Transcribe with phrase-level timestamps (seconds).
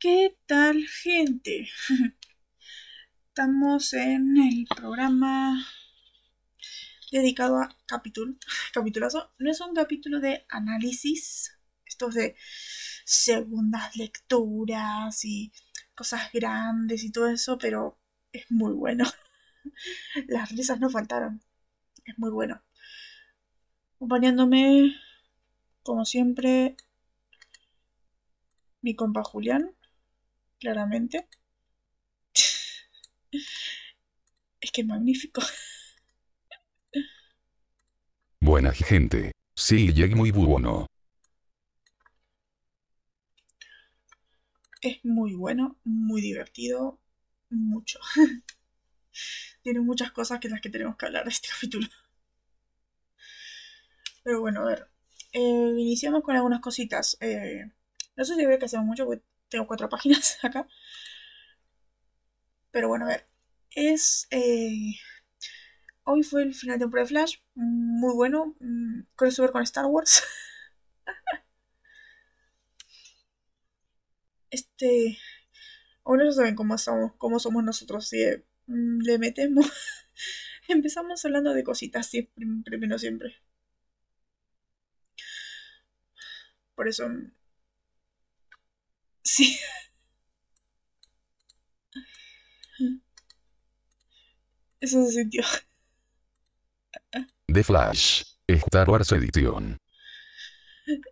[0.00, 1.68] ¿Qué tal, gente?
[3.28, 5.62] Estamos en el programa
[7.12, 8.34] dedicado a capítulo,
[8.72, 9.30] capitulazo.
[9.38, 11.52] No es un capítulo de análisis,
[11.84, 12.34] estos de
[13.04, 15.52] segundas lecturas y
[15.94, 17.98] cosas grandes y todo eso, pero
[18.32, 19.04] es muy bueno.
[20.28, 21.42] Las risas no faltaron.
[22.06, 22.62] Es muy bueno.
[23.96, 24.96] Acompañándome,
[25.82, 26.74] como siempre,
[28.80, 29.74] mi compa Julián,
[30.60, 31.26] claramente.
[34.60, 35.42] Es que magnífico.
[38.40, 39.32] Buena gente.
[39.54, 40.86] Sí, llegué muy bueno.
[44.82, 46.98] Es muy bueno, muy divertido,
[47.50, 47.98] mucho.
[49.62, 51.86] Tiene muchas cosas que las que tenemos que hablar de este capítulo.
[54.22, 54.88] Pero bueno, a ver.
[55.32, 57.16] Eh, iniciamos con algunas cositas.
[57.20, 57.70] Eh,
[58.16, 60.66] no sé si veo que hacemos mucho, porque tengo cuatro páginas acá.
[62.72, 63.26] Pero bueno, a ver.
[63.70, 64.26] Es.
[64.30, 64.94] Eh,
[66.04, 67.36] hoy fue el final de temporada de Flash.
[67.54, 68.54] Muy bueno.
[68.60, 70.22] Mm, Crossover con Star Wars.
[74.50, 75.18] este.
[76.04, 78.08] Ahora ya saben cómo somos, cómo somos nosotros.
[78.08, 78.18] Si
[78.66, 79.66] mm, le metemos.
[80.68, 83.34] Empezamos hablando de cositas siempre, primero siempre.
[86.74, 87.06] Por eso.
[89.32, 89.56] Sí.
[94.80, 95.44] Eso se sintió.
[97.46, 98.24] The Flash.
[98.48, 99.76] Star Wars Edition.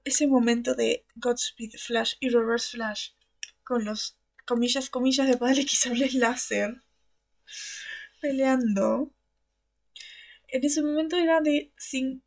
[0.02, 3.10] Ese momento de Godspeed Flash y Reverse Flash
[3.62, 6.82] con los comillas, comillas de padre que sables láser
[8.20, 9.12] peleando.
[10.48, 12.24] En ese momento era de sin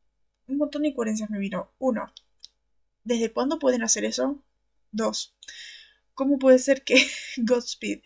[0.47, 1.73] un montón de incoherencias me vino.
[1.79, 2.13] Uno,
[3.03, 4.41] ¿desde cuándo pueden hacer eso?
[4.93, 5.35] Dos,
[6.21, 6.95] ¿cómo puede ser que
[7.37, 8.01] Godspeed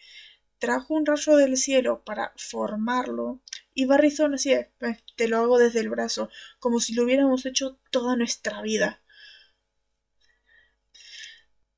[0.57, 3.41] trajo un rayo del cielo para formarlo
[3.73, 7.45] y Barrizon así de, "Eh, te lo hago desde el brazo, como si lo hubiéramos
[7.45, 9.03] hecho toda nuestra vida?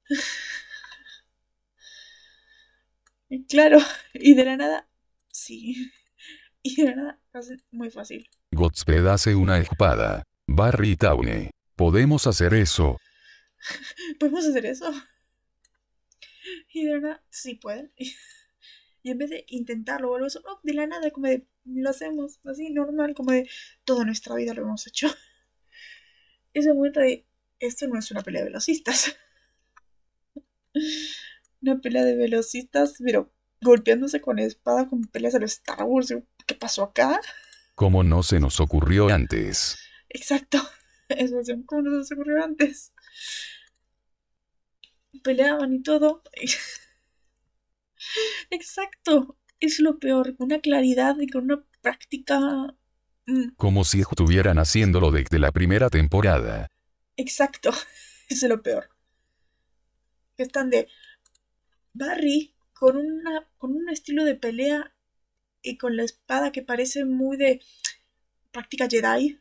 [3.30, 3.80] Y Claro,
[4.14, 4.88] y de la nada,
[5.32, 5.92] sí.
[6.62, 7.20] Y de la nada,
[7.72, 8.30] muy fácil.
[8.52, 10.22] Godspeed hace una espada.
[10.48, 11.50] Barry Tawne.
[11.76, 12.98] ¿Podemos hacer eso?
[14.20, 14.94] ¿Podemos hacer eso?
[16.78, 17.92] Y de nada, sí pueden.
[19.04, 21.90] Y en vez de intentarlo o algo eso, no, de la nada, como de, lo
[21.90, 23.50] hacemos así, normal, como de,
[23.86, 25.08] toda nuestra vida lo hemos hecho.
[26.54, 27.26] Ese momento de,
[27.60, 29.16] esto no es una pelea de velocistas.
[31.62, 36.14] Una pelea de velocistas, pero golpeándose con espada, con peleas a los Star Wars.
[36.46, 37.22] ¿Qué pasó acá?
[37.76, 39.80] Como no se nos ocurrió antes.
[40.10, 40.60] Exacto.
[41.08, 42.94] Eso es como no se ocurrió antes.
[45.24, 46.22] Peleaban y todo.
[48.50, 49.38] Exacto.
[49.60, 50.36] Es lo peor.
[50.36, 52.40] Con una claridad y con una práctica.
[53.26, 56.68] mm, Como si estuvieran haciéndolo desde la primera temporada.
[57.16, 57.70] Exacto.
[58.30, 58.90] Eso es lo peor.
[60.36, 60.88] Que están de
[61.94, 64.94] Barry con una con un estilo de pelea
[65.64, 67.62] y con la espada que parece muy de
[68.52, 69.40] práctica Jedi,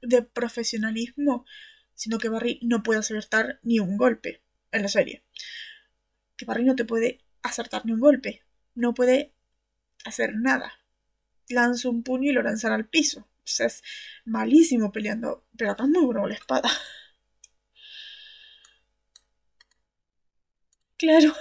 [0.00, 1.44] de profesionalismo,
[1.94, 4.42] sino que Barry no puede acertar ni un golpe
[4.72, 5.24] en la serie.
[6.36, 8.42] Que Barry no te puede acertar ni un golpe,
[8.74, 9.34] no puede
[10.04, 10.72] hacer nada.
[11.48, 13.20] Lanza un puño y lo lanzará al piso.
[13.20, 13.82] O sea, es
[14.24, 16.70] malísimo peleando, pero acá es muy bueno con la espada.
[20.96, 21.34] Claro.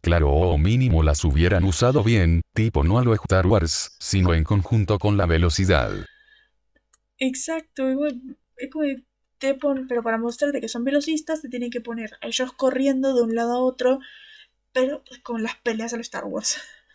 [0.00, 4.42] Claro o mínimo las hubieran usado bien, tipo no a lo Star Wars, sino en
[4.42, 5.92] conjunto con la velocidad.
[7.18, 7.88] Exacto,
[8.56, 8.84] es como
[9.88, 13.34] pero para mostrarte que son velocistas, te tienen que poner a ellos corriendo de un
[13.34, 14.00] lado a otro,
[14.72, 16.58] pero con las peleas a los Star Wars.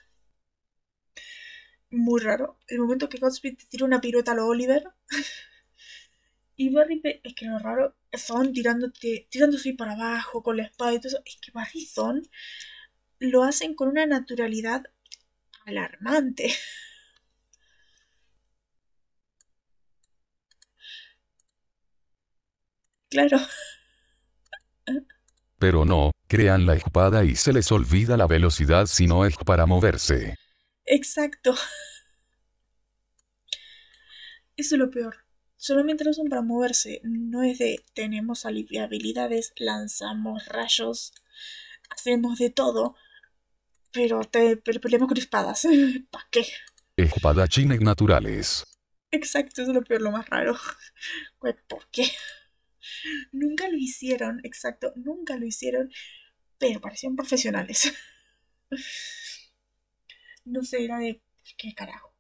[1.92, 2.58] Muy raro.
[2.68, 4.84] El momento que Godspeed te tira una pirueta a lo Oliver.
[6.60, 11.00] Y Barry, es que lo raro, son tirándote, tirándose para abajo con la espada y
[11.00, 11.22] todo eso.
[11.24, 12.28] Es que Barry son
[13.20, 14.84] lo hacen con una naturalidad
[15.66, 16.52] alarmante.
[23.10, 23.40] Claro.
[25.60, 29.66] Pero no, crean la espada y se les olvida la velocidad si no es para
[29.66, 30.36] moverse.
[30.86, 31.56] Exacto.
[34.56, 35.16] Eso es lo peor.
[35.56, 37.02] Solamente lo usan para moverse.
[37.04, 41.14] No es de tenemos habilidades, lanzamos rayos,
[41.90, 42.96] hacemos de todo.
[43.92, 45.68] Pero te pero peleamos con espadas.
[46.12, 46.46] ¿Para qué?
[46.98, 48.64] Espadachines naturales.
[49.12, 50.56] Exacto, eso es lo peor, lo más raro.
[51.68, 52.12] ¿por qué?
[53.32, 55.92] Nunca lo hicieron, exacto, nunca lo hicieron,
[56.58, 57.94] pero parecían profesionales.
[60.46, 61.22] no sé, era de...
[61.58, 62.14] ¿Qué carajo?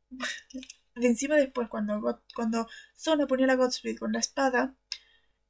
[0.95, 4.75] De encima después, cuando, cuando Zona ponía a Godspeed con la espada,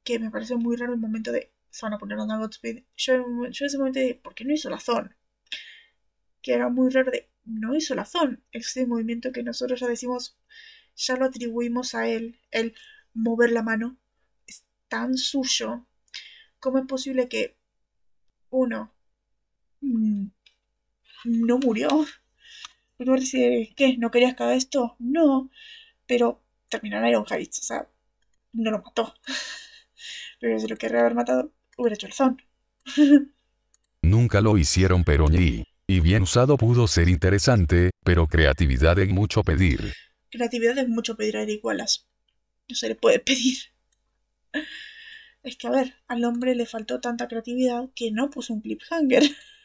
[0.04, 3.78] que me pareció muy raro el momento de Zona poner a Godspeed, yo, en ese
[3.78, 5.16] momento de, ¿por qué no hizo la Zona?
[6.42, 8.40] Que era muy raro de, no hizo la Zona.
[8.52, 10.36] Ese movimiento que nosotros ya decimos,
[10.96, 12.74] ya lo atribuimos a él, el
[13.14, 13.98] mover la mano,
[14.88, 15.86] tan suyo.
[16.60, 17.56] ¿Cómo es posible que
[18.50, 18.92] uno
[19.80, 20.26] mm,
[21.24, 21.88] no murió?
[22.98, 23.96] Uno dice, ¿qué?
[23.96, 24.96] ¿No querías que haga esto?
[24.98, 25.50] No,
[26.06, 27.88] pero terminó en Iron Heights, o sea,
[28.52, 29.14] no lo mató.
[30.40, 32.40] Pero si lo querría haber matado, hubiera hecho el son.
[34.02, 35.64] Nunca lo hicieron, pero ni.
[35.88, 39.92] Y bien usado pudo ser interesante, pero creatividad es mucho pedir.
[40.30, 42.02] Creatividad es mucho pedir a Eric Wallace.
[42.68, 43.56] No se le puede pedir.
[45.42, 49.22] Es que, a ver, al hombre le faltó tanta creatividad que no puso un cliffhanger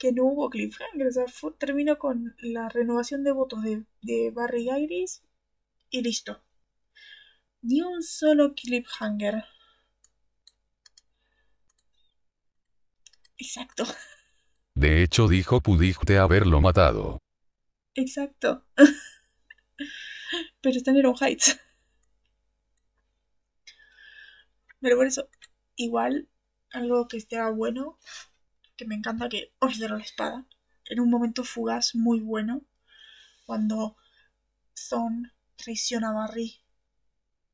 [0.00, 1.06] que no hubo cliffhanger.
[1.06, 1.24] O sea,
[1.58, 5.22] terminó con la renovación de votos de, de Barry Iris
[5.90, 6.42] y listo.
[7.62, 9.44] Ni un solo cliffhanger.
[13.36, 13.84] Exacto.
[14.74, 17.18] De hecho, dijo pudiste haberlo matado.
[17.94, 18.64] Exacto.
[20.62, 21.60] Pero está en Iron Heights.
[24.80, 25.28] Pero por eso,
[25.76, 26.28] igual,
[26.72, 27.98] algo que esté bueno
[28.76, 30.46] que me encanta que ordenó la espada.
[30.86, 32.62] En un momento fugaz muy bueno.
[33.46, 33.96] Cuando
[34.74, 36.60] Son traiciona a Barry.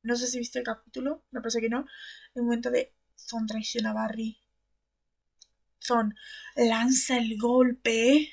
[0.02, 1.86] No sé si viste el capítulo, me parece que no.
[2.34, 4.38] Un momento de Son traiciona a Barry.
[5.78, 6.14] Son
[6.56, 8.32] lanza el golpe.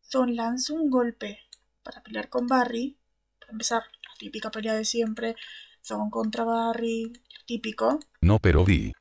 [0.00, 1.40] Son lanza un golpe
[1.82, 2.98] para pelear con Barry.
[3.38, 5.36] Para empezar, la típica pelea de siempre.
[5.86, 7.12] Son contra Barry,
[7.46, 8.00] típico.
[8.20, 8.92] No, pero vi.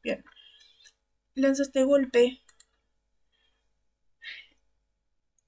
[0.00, 0.24] Bien.
[1.34, 2.40] Lanza este golpe.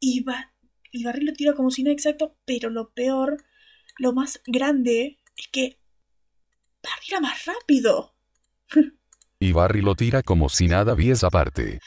[0.00, 0.52] Y, va,
[0.90, 3.44] y Barry lo tira como si no exacto, pero lo peor,
[3.98, 5.78] lo más grande, es que
[6.82, 8.16] Barry era más rápido.
[9.38, 11.78] Y Barry lo tira como si nada viese aparte.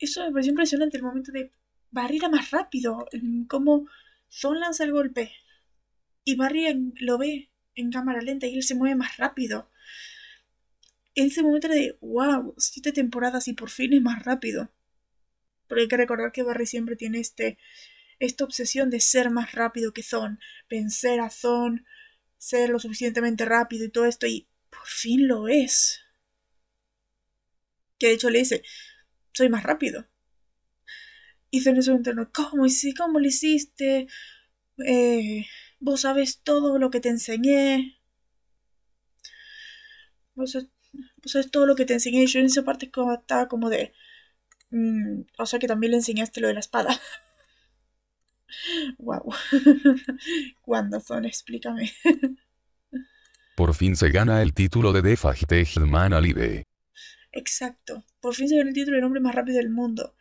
[0.00, 1.52] Eso me pareció impresionante el momento de
[1.92, 3.06] Barry era más rápido.
[3.46, 3.86] Como
[4.28, 5.32] Son lanza el golpe.
[6.24, 9.70] Y Barry lo ve en cámara lenta y él se mueve más rápido
[11.14, 14.70] en ese momento de, wow, siete temporadas y por fin es más rápido.
[15.68, 17.58] Pero hay que recordar que Barry siempre tiene este,
[18.18, 21.86] esta obsesión de ser más rápido que Zon, vencer a Zon,
[22.36, 26.00] ser lo suficientemente rápido y todo esto, y por fin lo es.
[27.98, 28.62] Que de hecho le dice,
[29.32, 30.06] soy más rápido.
[31.50, 32.66] Y Zon en ese momento, ¿cómo,
[32.96, 34.08] ¿cómo lo hiciste?
[34.84, 35.46] Eh,
[35.84, 38.00] vos sabes todo lo que te enseñé.
[40.34, 40.56] Vos
[41.20, 42.26] pues es todo lo que te enseñé.
[42.26, 43.92] Yo en esa parte estaba como de.
[44.70, 46.98] Mm, o sea que también le enseñaste lo de la espada.
[48.98, 49.32] wow.
[50.62, 51.26] ¿Cuándo son?
[51.26, 51.92] Explícame.
[53.54, 55.16] Por fin se gana el título de
[55.86, 56.66] Man Alive.
[57.30, 58.04] Exacto.
[58.20, 60.14] Por fin se gana el título del hombre más rápido del mundo.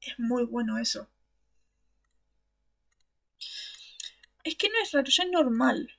[0.00, 1.08] Es muy bueno eso.
[4.44, 5.90] Es que no es raro, ya es normal.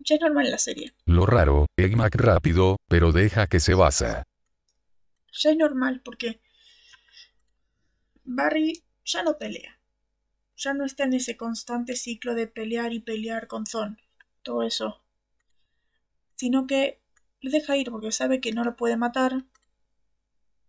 [0.00, 0.92] Ya es normal en la serie.
[1.06, 4.24] Lo raro, Egg rápido, pero deja que se basa.
[5.32, 6.40] Ya es normal porque
[8.24, 9.80] Barry ya no pelea.
[10.56, 13.98] Ya no está en ese constante ciclo de pelear y pelear con Zon.
[14.42, 15.00] Todo eso.
[16.34, 17.00] Sino que
[17.40, 19.44] le deja ir porque sabe que no lo puede matar.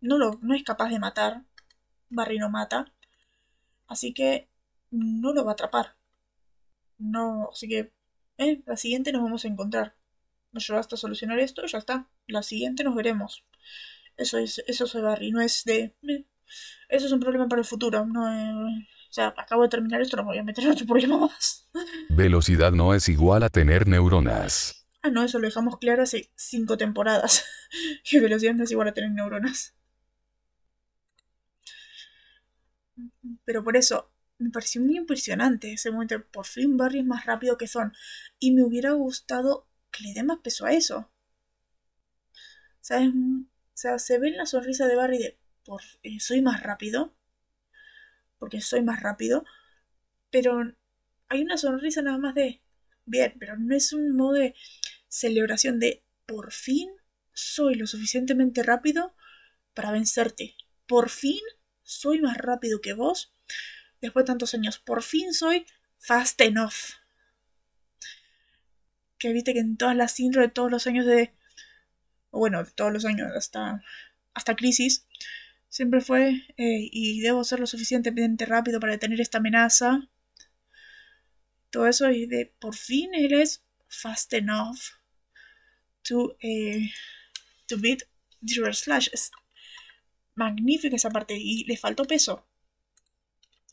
[0.02, 1.44] No, lo, no es capaz de matar.
[2.10, 2.94] Barry no mata.
[3.88, 4.49] Así que
[4.92, 5.96] no lo va a atrapar.
[6.98, 7.94] No, así que
[8.38, 9.96] eh, la siguiente nos vamos a encontrar.
[10.52, 12.08] Me ayudaste a solucionar esto, ya está.
[12.28, 13.46] La siguiente nos veremos.
[14.18, 15.96] Eso es, eso es Barry, no es de.
[16.08, 16.26] Eh,
[16.90, 18.06] eso es un problema para el futuro.
[18.06, 20.86] No, eh, o sea, acabo de terminar esto, no me voy a meter en otro
[20.86, 21.70] problema más.
[22.10, 24.88] Velocidad no es igual a tener neuronas.
[25.02, 27.46] Ah, no, eso lo dejamos claro hace cinco temporadas.
[28.04, 29.74] que velocidad no es igual a tener neuronas.
[33.46, 36.24] Pero por eso, me pareció muy impresionante ese momento.
[36.32, 37.94] Por fin Barry es más rápido que Son.
[38.40, 41.12] Y me hubiera gustado que le dé más peso a eso.
[42.82, 43.10] ¿Sabes?
[43.10, 47.14] O sea, se ve en la sonrisa de Barry de por, eh, soy más rápido.
[48.40, 49.46] Porque soy más rápido.
[50.32, 50.74] Pero
[51.28, 52.62] hay una sonrisa nada más de
[53.06, 54.56] bien, pero no es un modo de
[55.08, 56.90] celebración de por fin
[57.34, 59.16] soy lo suficientemente rápido
[59.74, 60.56] para vencerte.
[60.88, 61.40] Por fin
[61.84, 63.34] soy más rápido que vos
[64.02, 65.66] después de tantos años, por fin soy
[65.98, 66.96] fast enough.
[69.18, 71.34] Que viste que en todas las intro de todos los años de.
[72.32, 73.84] Bueno, de todos los años hasta,
[74.34, 75.06] hasta Crisis,
[75.68, 76.46] siempre fue.
[76.58, 80.10] Y debo ser lo suficientemente rápido para detener esta amenaza.
[81.70, 84.80] Todo eso, y de por fin él es fast enough
[86.04, 86.90] to, eh,
[87.68, 88.04] to beat
[88.74, 89.10] Slash.
[89.12, 89.32] Es
[90.36, 91.36] magnífica esa parte.
[91.38, 92.49] Y le faltó peso.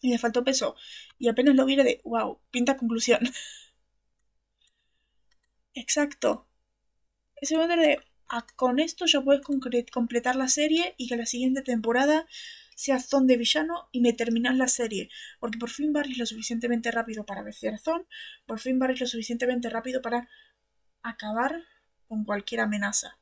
[0.06, 0.76] Y le faltó peso.
[1.18, 3.20] Y apenas lo viera de, wow, pinta conclusión.
[5.74, 6.46] Exacto.
[7.36, 7.98] Ese momento de,
[8.28, 9.42] ah, con esto ya puedes
[9.92, 12.26] completar la serie y que la siguiente temporada
[12.76, 15.10] sea Zon de villano y me terminas la serie.
[15.40, 18.06] Porque por fin Barry lo suficientemente rápido para vencer a Zon.
[18.46, 20.28] Por fin Barry lo suficientemente rápido para
[21.02, 21.62] acabar
[22.08, 23.18] con cualquier amenaza.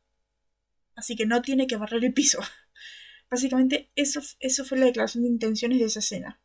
[0.96, 2.40] Así que no tiene que barrer el piso.
[3.30, 6.40] Básicamente, eso, eso fue la declaración de intenciones de esa escena.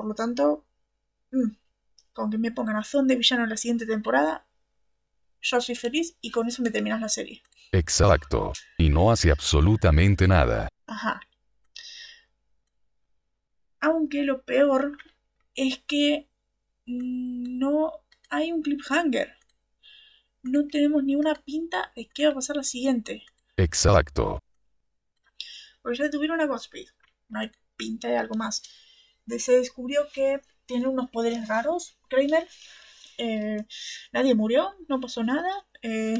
[0.00, 0.64] Por lo tanto,
[1.30, 1.50] mm,
[2.14, 4.46] con que me pongan a Zon de villano en la siguiente temporada,
[5.42, 7.42] yo soy feliz y con eso me terminas la serie.
[7.70, 8.54] Exacto.
[8.78, 10.70] Y no hace absolutamente nada.
[10.86, 11.20] Ajá.
[13.80, 14.96] Aunque lo peor
[15.54, 16.30] es que
[16.86, 17.92] no
[18.30, 19.36] hay un cliffhanger.
[20.44, 23.26] No tenemos ni una pinta de qué va a pasar la siguiente.
[23.58, 24.38] Exacto.
[25.82, 26.88] Porque ya tuvieron a Godspeed.
[27.28, 28.62] No hay pinta de algo más.
[29.38, 32.46] Se descubrió que tiene unos poderes raros, Kramer.
[33.18, 33.58] Eh,
[34.12, 35.50] nadie murió, no pasó nada.
[35.82, 36.18] Eh,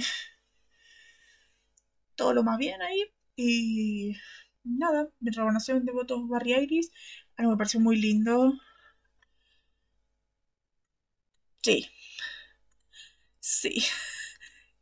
[2.15, 3.05] todo lo más bien ahí.
[3.37, 4.17] Y
[4.65, 6.91] nada, mi renovación de votos Barry Iris.
[7.37, 8.53] Algo me pareció muy lindo.
[11.63, 11.87] Sí.
[13.41, 13.83] Sí.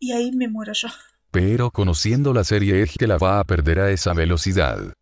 [0.00, 0.86] Y ahí me muero yo.
[1.32, 4.94] Pero conociendo la serie es que la va a perder a esa velocidad.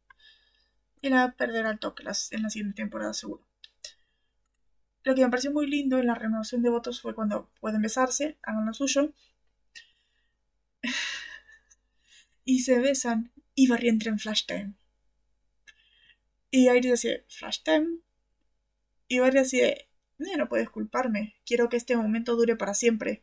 [1.00, 3.46] Y la va a perder al toque en la siguiente temporada seguro.
[5.04, 8.38] Lo que me pareció muy lindo en la renovación de votos fue cuando pueden besarse,
[8.42, 9.12] hagan lo suyo.
[12.44, 14.74] y se besan y Barry entra en Flash Time.
[16.50, 17.98] Y Iris decía, Flash Time.
[19.08, 19.60] Y Barry así
[20.18, 23.22] no puedes culparme, quiero que este momento dure para siempre.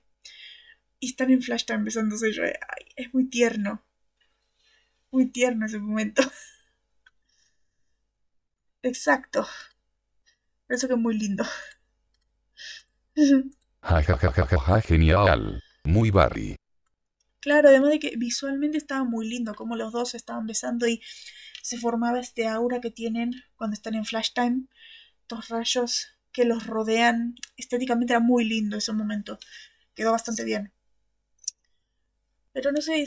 [0.99, 3.83] Y están en Flash Time besándose yo, ay, es muy tierno.
[5.11, 6.21] Muy tierno ese momento.
[8.83, 9.47] Exacto.
[10.69, 11.43] Eso que es muy lindo.
[13.83, 15.61] Ja, genial.
[15.83, 16.55] Muy Barry.
[17.41, 21.01] Claro, además de que visualmente estaba muy lindo, como los dos estaban besando y
[21.61, 24.67] se formaba este aura que tienen cuando están en Flash Time.
[25.27, 27.35] Dos rayos que los rodean.
[27.57, 29.37] Estéticamente era muy lindo ese momento.
[29.93, 30.71] Quedó bastante bien.
[32.53, 33.05] Pero no sé,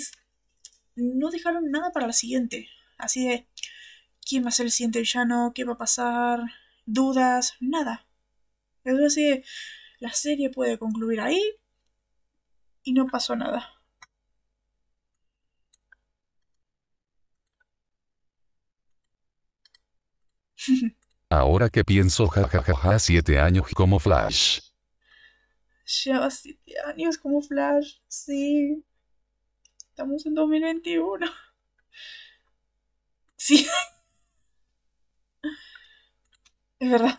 [0.97, 2.69] no dejaron nada para la siguiente.
[2.99, 3.47] Así de,
[4.27, 5.53] ¿quién va a ser el siguiente villano?
[5.55, 6.41] ¿Qué va a pasar?
[6.85, 7.55] ¿Dudas?
[7.61, 8.07] Nada.
[8.85, 9.43] Es así
[9.99, 11.41] la serie puede concluir ahí
[12.83, 13.71] y no pasó nada.
[21.31, 24.61] Ahora que pienso, jajajaja, siete años como Flash.
[26.05, 28.85] Lleva siete años como Flash, sí.
[29.91, 31.27] Estamos en 2021.
[33.39, 33.67] Sí.
[36.79, 37.19] Es verdad.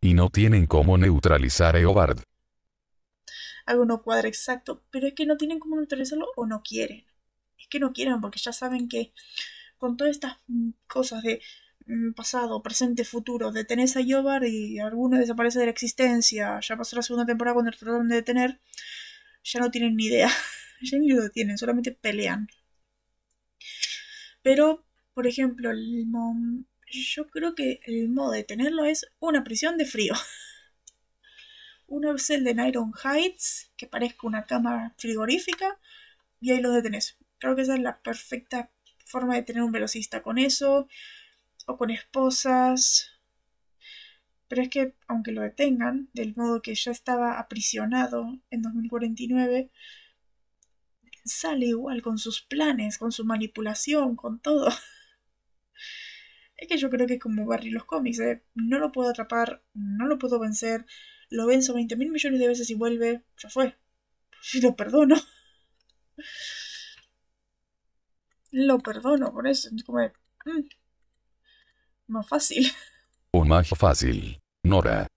[0.00, 2.20] y no tienen cómo neutralizar a Eobard.
[3.66, 7.04] Algo no cuadra exacto, pero es que no tienen cómo neutralizarlo o no quieren.
[7.58, 9.12] Es que no quieren porque ya saben que
[9.78, 10.38] con todas estas
[10.88, 11.40] cosas de
[11.86, 16.96] Mm, pasado, presente, futuro, detenés a Yobar y alguno desaparece de la existencia, ya pasó
[16.96, 18.60] la segunda temporada cuando trataron de detener,
[19.44, 20.30] ya no tienen ni idea,
[20.86, 22.48] ya ni lo tienen, solamente pelean.
[24.42, 24.84] Pero,
[25.14, 25.70] por ejemplo,
[26.86, 30.14] yo creo que el modo de detenerlo es una prisión de frío.
[31.86, 35.78] una celda en Iron Heights que parezca una cámara frigorífica
[36.40, 37.18] y ahí lo detenés.
[37.38, 38.70] Creo que esa es la perfecta
[39.04, 40.88] forma de tener un velocista con eso
[41.66, 43.10] o con esposas.
[44.48, 49.70] Pero es que, aunque lo detengan, del modo que ya estaba aprisionado en 2049,
[51.24, 54.68] sale igual con sus planes, con su manipulación, con todo.
[56.56, 58.44] Es que yo creo que es como Barry los cómics, ¿eh?
[58.54, 60.86] no lo puedo atrapar, no lo puedo vencer,
[61.28, 63.76] lo venzo 20 mil millones de veces y vuelve, ya fue.
[64.62, 65.16] Lo perdono.
[68.52, 69.70] Lo perdono por eso.
[69.74, 70.68] Es como mm,
[72.06, 72.70] más fácil.
[73.32, 74.40] O más fácil.
[74.62, 75.08] Nora.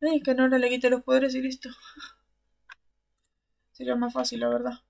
[0.00, 1.70] Es que Nora le quite los poderes y listo.
[3.72, 4.80] Sería más fácil, la verdad.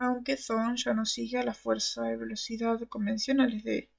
[0.00, 3.90] Aunque Zon ya no sigue a la fuerza de velocidad convencionales de...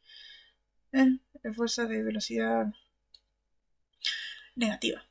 [0.93, 1.19] Eh,
[1.55, 2.67] fuerza de velocidad
[4.55, 5.03] negativa.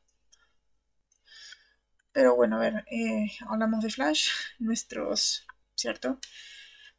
[2.12, 6.18] Pero bueno, a ver, eh, hablamos de Flash, nuestros, ¿cierto?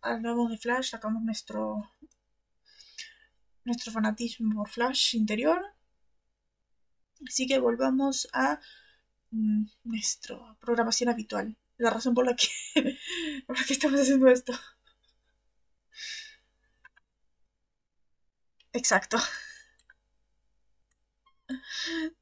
[0.01, 1.91] Hablamos de Flash, sacamos nuestro,
[3.65, 5.61] nuestro fanatismo Flash interior.
[7.27, 8.59] Así que volvamos a
[9.31, 11.57] mm, nuestra programación habitual.
[11.81, 12.47] La razón por la que,
[13.47, 14.53] por la que estamos haciendo esto.
[18.71, 19.17] Exacto.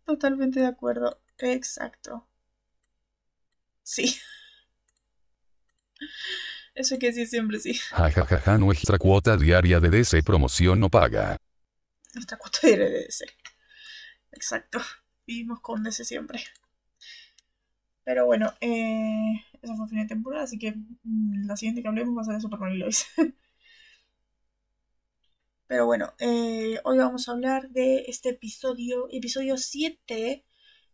[0.05, 1.21] Totalmente de acuerdo.
[1.39, 2.25] Exacto.
[3.83, 4.17] Sí.
[6.73, 7.73] Eso hay que decir siempre sí.
[7.73, 11.35] Jajajaja, nuestra cuota diaria de DC promoción no paga.
[12.13, 13.25] Nuestra cuota diaria de DC.
[14.31, 14.79] Exacto.
[15.27, 16.45] Vivimos con DC siempre.
[18.05, 20.73] Pero bueno, eh, eso fue fin de temporada, así que
[21.03, 23.05] mm, la siguiente que hablemos va a ser de Superman y Lois.
[25.67, 30.43] Pero bueno, eh, hoy vamos a hablar de este episodio, episodio 7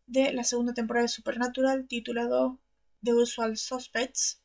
[0.08, 2.60] de la segunda temporada de Supernatural, titulado
[3.02, 4.42] The Usual Suspects,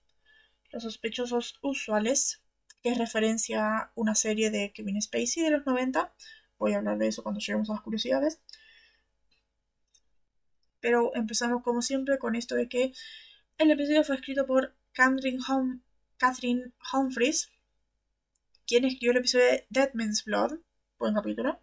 [0.70, 2.42] los sospechosos usuales,
[2.82, 6.14] que es referencia a una serie de Kevin Spacey de los 90.
[6.58, 8.40] Voy a hablar de eso cuando lleguemos a las curiosidades.
[10.80, 12.92] Pero empezamos como siempre con esto de que
[13.60, 15.82] el episodio fue escrito por Catherine, Hum
[16.16, 17.50] Catherine Humphries,
[18.66, 20.60] quien escribió el episodio de Dead Man's Blood,
[20.98, 21.60] buen capítulo,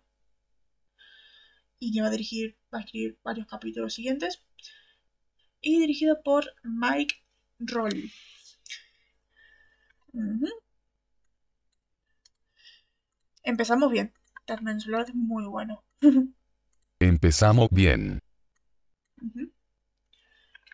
[1.80, 4.44] y que va a dirigir, va a escribir varios capítulos siguientes,
[5.60, 7.16] y dirigido por Mike
[7.60, 8.12] Roll.
[13.42, 14.14] Empezamos bien.
[14.46, 15.84] Dead Man's Blood muy bueno.
[17.00, 18.20] Empezamos bien.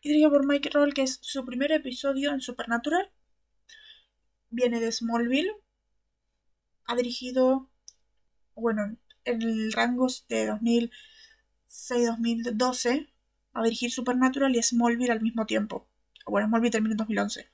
[0.04, 3.10] Y dirigido por Mike Roll, que es su primer episodio en Supernatural.
[4.50, 5.56] Viene de Smallville,
[6.86, 7.70] ha dirigido,
[8.54, 10.52] bueno, en el rango de
[11.70, 13.10] 2006-2012,
[13.54, 15.88] a dirigir Supernatural y Smallville al mismo tiempo.
[16.28, 17.50] Bueno, Smallville terminó en 2011.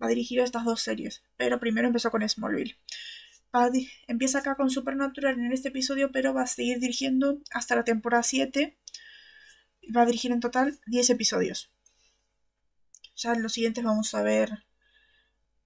[0.00, 2.76] Va a dirigir estas dos series, pero primero empezó con Smallville.
[4.06, 8.22] empieza acá con Supernatural en este episodio, pero va a seguir dirigiendo hasta la temporada
[8.22, 8.76] 7.
[9.94, 11.70] Va a dirigir en total 10 episodios.
[13.16, 14.64] Ya en los siguientes vamos a ver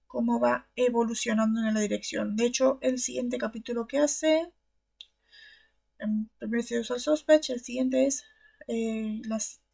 [0.07, 2.35] cómo va evolucionando en la dirección.
[2.35, 4.51] De hecho, el siguiente capítulo que hace,
[5.99, 8.25] en primer usa el Suspect, el siguiente es
[8.67, 9.21] eh,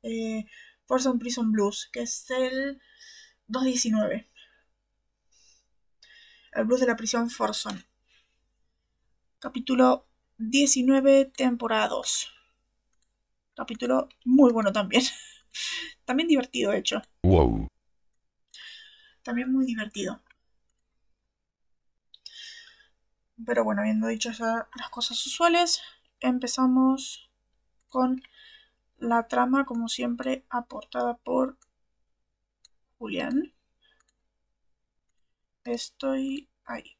[0.03, 0.45] eh,
[0.85, 2.81] Force Prison Blues, que es el
[3.47, 4.29] 219.
[6.53, 7.85] El blues de la prisión Forson.
[9.39, 10.07] Capítulo
[10.37, 12.36] 19, temporada 2.
[13.57, 15.01] Capítulo muy bueno también.
[16.05, 17.01] también divertido, de hecho.
[17.23, 17.67] Wow.
[19.23, 20.21] También muy divertido.
[23.43, 25.81] Pero bueno, habiendo dicho ya las cosas usuales,
[26.19, 27.31] empezamos
[27.89, 28.21] con
[28.99, 31.57] la trama, como siempre, aportada por
[32.99, 33.53] Julián.
[35.63, 36.96] Estoy ahí.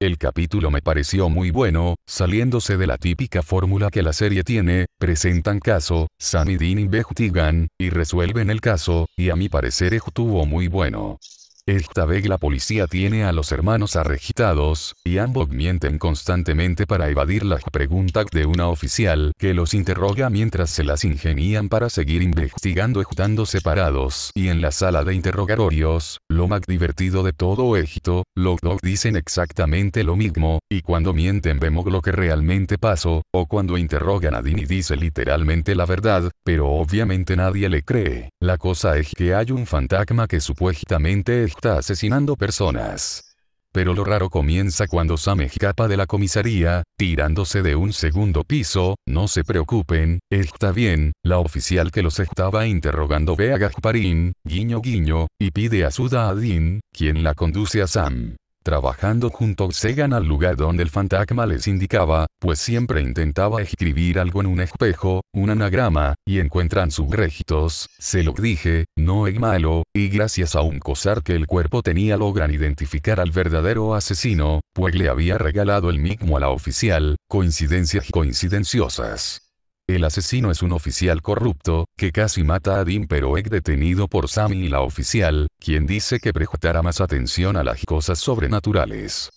[0.00, 4.86] El capítulo me pareció muy bueno, saliéndose de la típica fórmula que la serie tiene,
[4.96, 10.46] presentan caso, Sam y Dean investigan, y resuelven el caso, y a mi parecer estuvo
[10.46, 11.18] muy bueno.
[11.68, 17.44] Esta vez la policía tiene a los hermanos arregitados, y ambos mienten constantemente para evadir
[17.44, 23.02] las preguntas de una oficial que los interroga mientras se las ingenian para seguir investigando
[23.02, 24.30] estando separados.
[24.34, 29.16] Y en la sala de interrogatorios, lo más divertido de todo esto, los dos dicen
[29.16, 34.40] exactamente lo mismo, y cuando mienten vemos lo que realmente pasó, o cuando interrogan a
[34.40, 38.30] Dini dice literalmente la verdad, pero obviamente nadie le cree.
[38.40, 43.34] La cosa es que hay un fantasma que supuestamente es está asesinando personas.
[43.72, 48.94] Pero lo raro comienza cuando Sam escapa de la comisaría, tirándose de un segundo piso,
[49.06, 54.80] no se preocupen, está bien, la oficial que los estaba interrogando ve a Gasparín, guiño
[54.80, 55.90] guiño, y pide a
[56.34, 58.36] Dean, quien la conduce a Sam.
[58.62, 64.40] Trabajando juntos llegan al lugar donde el fantasma les indicaba, pues siempre intentaba escribir algo
[64.40, 69.84] en un espejo, un anagrama, y encuentran sus registros, se lo dije, no es malo,
[69.94, 74.94] y gracias a un cosar que el cuerpo tenía logran identificar al verdadero asesino, pues
[74.94, 79.47] le había regalado el mismo a la oficial, coincidencias coincidenciosas.
[79.88, 84.28] El asesino es un oficial corrupto, que casi mata a Dean pero es detenido por
[84.28, 89.30] Sammy y la oficial, quien dice que prestará más atención a las cosas sobrenaturales.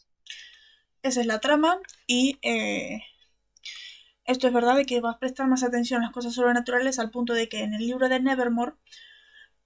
[1.03, 3.01] Esa es la trama y eh,
[4.25, 7.11] esto es verdad de que vas a prestar más atención a las cosas sobrenaturales al
[7.11, 8.73] punto de que en el libro de Nevermore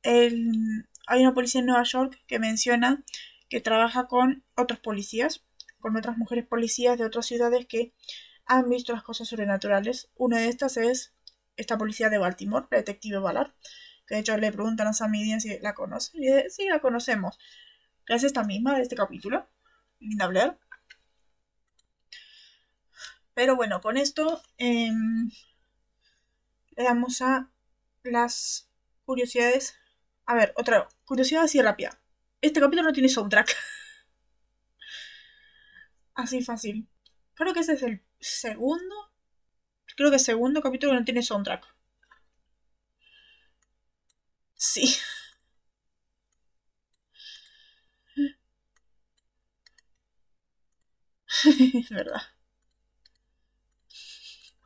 [0.03, 3.03] hay una policía en Nueva York que menciona
[3.49, 5.43] que trabaja con otros policías,
[5.79, 7.91] con otras mujeres policías de otras ciudades que
[8.45, 10.09] han visto las cosas sobrenaturales.
[10.15, 11.13] Una de estas es
[11.57, 13.53] esta policía de Baltimore, la detective Ballard,
[14.07, 16.11] que de hecho le preguntan a Sam si la conoce.
[16.15, 17.37] Y dice, sí, la conocemos.
[18.05, 19.47] Que es esta misma de este capítulo,
[19.99, 20.57] Linda Blair.
[23.33, 25.29] Pero bueno, con esto em,
[26.77, 27.49] le damos a
[28.03, 28.69] las
[29.05, 29.75] curiosidades.
[30.25, 31.99] A ver, otra curiosidad así rápida.
[32.41, 33.53] Este capítulo no tiene soundtrack.
[36.13, 36.87] así fácil.
[37.33, 38.95] Creo que ese es el segundo.
[39.95, 41.65] Creo que segundo capítulo que no tiene soundtrack.
[44.55, 44.95] Sí.
[51.27, 52.21] es verdad.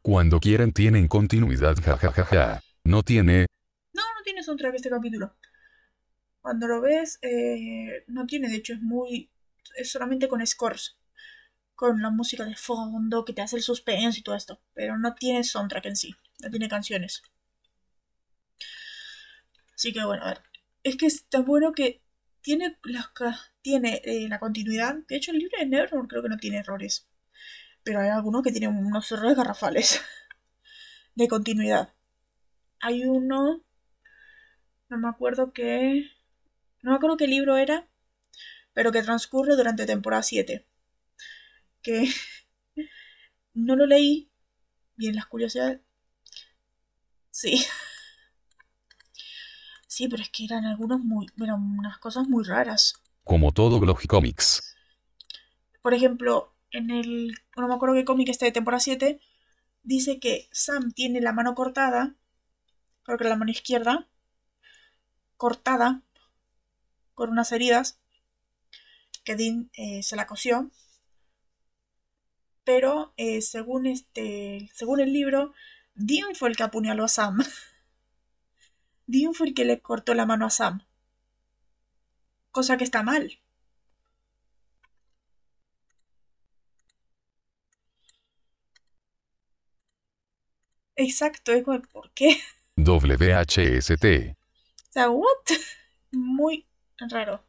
[0.01, 2.61] Cuando quieran tienen continuidad, jajajaja.
[2.83, 3.45] No tiene.
[3.93, 5.35] No, no tiene soundtrack este capítulo.
[6.41, 9.29] Cuando lo ves, eh, no tiene, de hecho es muy...
[9.75, 10.98] Es solamente con scores.
[11.79, 14.59] Con la música de fondo que te hace el suspense y todo esto.
[14.73, 16.13] Pero no tiene soundtrack en sí.
[16.41, 17.23] No tiene canciones.
[19.73, 20.41] Así que bueno, a ver.
[20.83, 22.01] Es que está bueno que
[22.41, 23.09] tiene, la,
[23.61, 24.95] tiene eh, la continuidad.
[25.07, 27.07] De hecho, el libro de Nevermore creo que no tiene errores.
[27.83, 30.01] Pero hay algunos que tienen unos errores garrafales.
[31.15, 31.93] de continuidad.
[32.81, 33.63] Hay uno.
[34.89, 36.11] No me acuerdo qué.
[36.81, 37.87] No me acuerdo qué libro era.
[38.73, 40.65] Pero que transcurre durante temporada 7.
[41.81, 42.09] Que.
[43.53, 44.29] no lo leí.
[44.95, 45.81] Bien, las curiosidades.
[47.31, 47.65] Sí.
[49.91, 51.25] Sí, pero es que eran algunos muy.
[51.41, 52.93] Eran unas cosas muy raras.
[53.25, 54.75] Como todo Comics.
[55.81, 57.35] Por ejemplo, en el.
[57.57, 59.19] No me acuerdo qué cómic este de temporada 7.
[59.83, 62.15] Dice que Sam tiene la mano cortada.
[63.03, 64.07] Creo que la mano izquierda.
[65.37, 66.01] Cortada.
[67.13, 67.99] Con unas heridas.
[69.25, 70.71] Que Dean eh, se la cosió.
[72.69, 74.69] Pero eh, según este.
[74.75, 75.53] Según el libro.
[75.95, 77.39] Dean fue el que apuñaló a Sam.
[79.07, 80.83] Dean fue el que le cortó la mano a Sam.
[82.51, 83.39] Cosa que está mal.
[90.95, 92.37] Exacto, es como, ¿por qué?
[92.77, 94.05] WHST.
[94.89, 95.27] O sea, ¿what?
[96.11, 96.67] Muy
[96.99, 97.43] raro.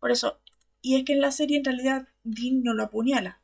[0.00, 0.40] Por eso.
[0.82, 3.43] Y es que en la serie en realidad Dean no lo apuñala.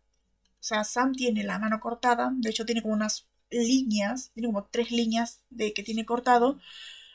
[0.60, 2.30] O sea, Sam tiene la mano cortada.
[2.34, 4.30] De hecho, tiene como unas líneas.
[4.34, 6.60] Tiene como tres líneas de que tiene cortado.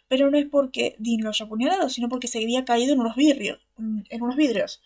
[0.07, 3.15] Pero no es porque Dean lo haya apuñalado, sino porque se había caído en unos
[3.15, 3.59] vidrios.
[3.77, 4.81] En unos vidrios.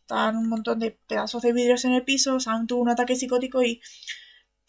[0.00, 2.38] Estaban un montón de pedazos de vidrios en el piso.
[2.38, 3.80] Sam tuvo un ataque psicótico y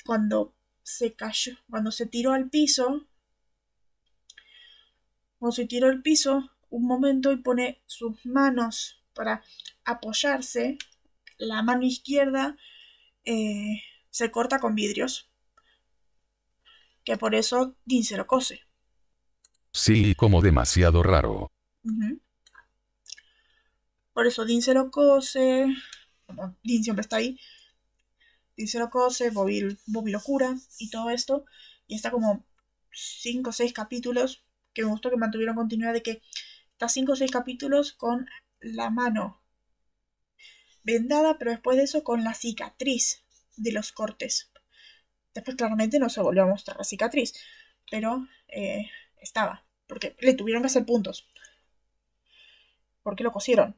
[0.06, 3.08] cuando se cayó, cuando se tiró al piso,
[5.40, 9.44] cuando se tiró al piso, un momento y pone sus manos para
[9.84, 10.78] apoyarse,
[11.38, 12.56] la mano izquierda
[13.26, 15.30] eh, se corta con vidrios,
[17.04, 18.62] que por eso Dean se lo cose.
[19.72, 21.52] Sí, como demasiado raro.
[24.14, 25.68] Por eso Dean se lo cose,
[26.26, 27.38] como Dean siempre está ahí,
[28.58, 31.46] Dice lo cose, Bobby, Bobby locura y todo esto.
[31.88, 32.46] Y está como
[32.92, 36.22] 5 o 6 capítulos que me gustó que mantuvieron continuidad de que
[36.72, 38.28] está 5 o 6 capítulos con
[38.60, 39.42] la mano
[40.86, 43.24] vendada, pero después de eso con la cicatriz
[43.58, 44.52] de los cortes.
[45.34, 47.34] Después claramente no se volvió a mostrar la cicatriz,
[47.92, 51.28] pero eh, estaba, porque le tuvieron que hacer puntos.
[53.04, 53.76] Porque lo cosieron.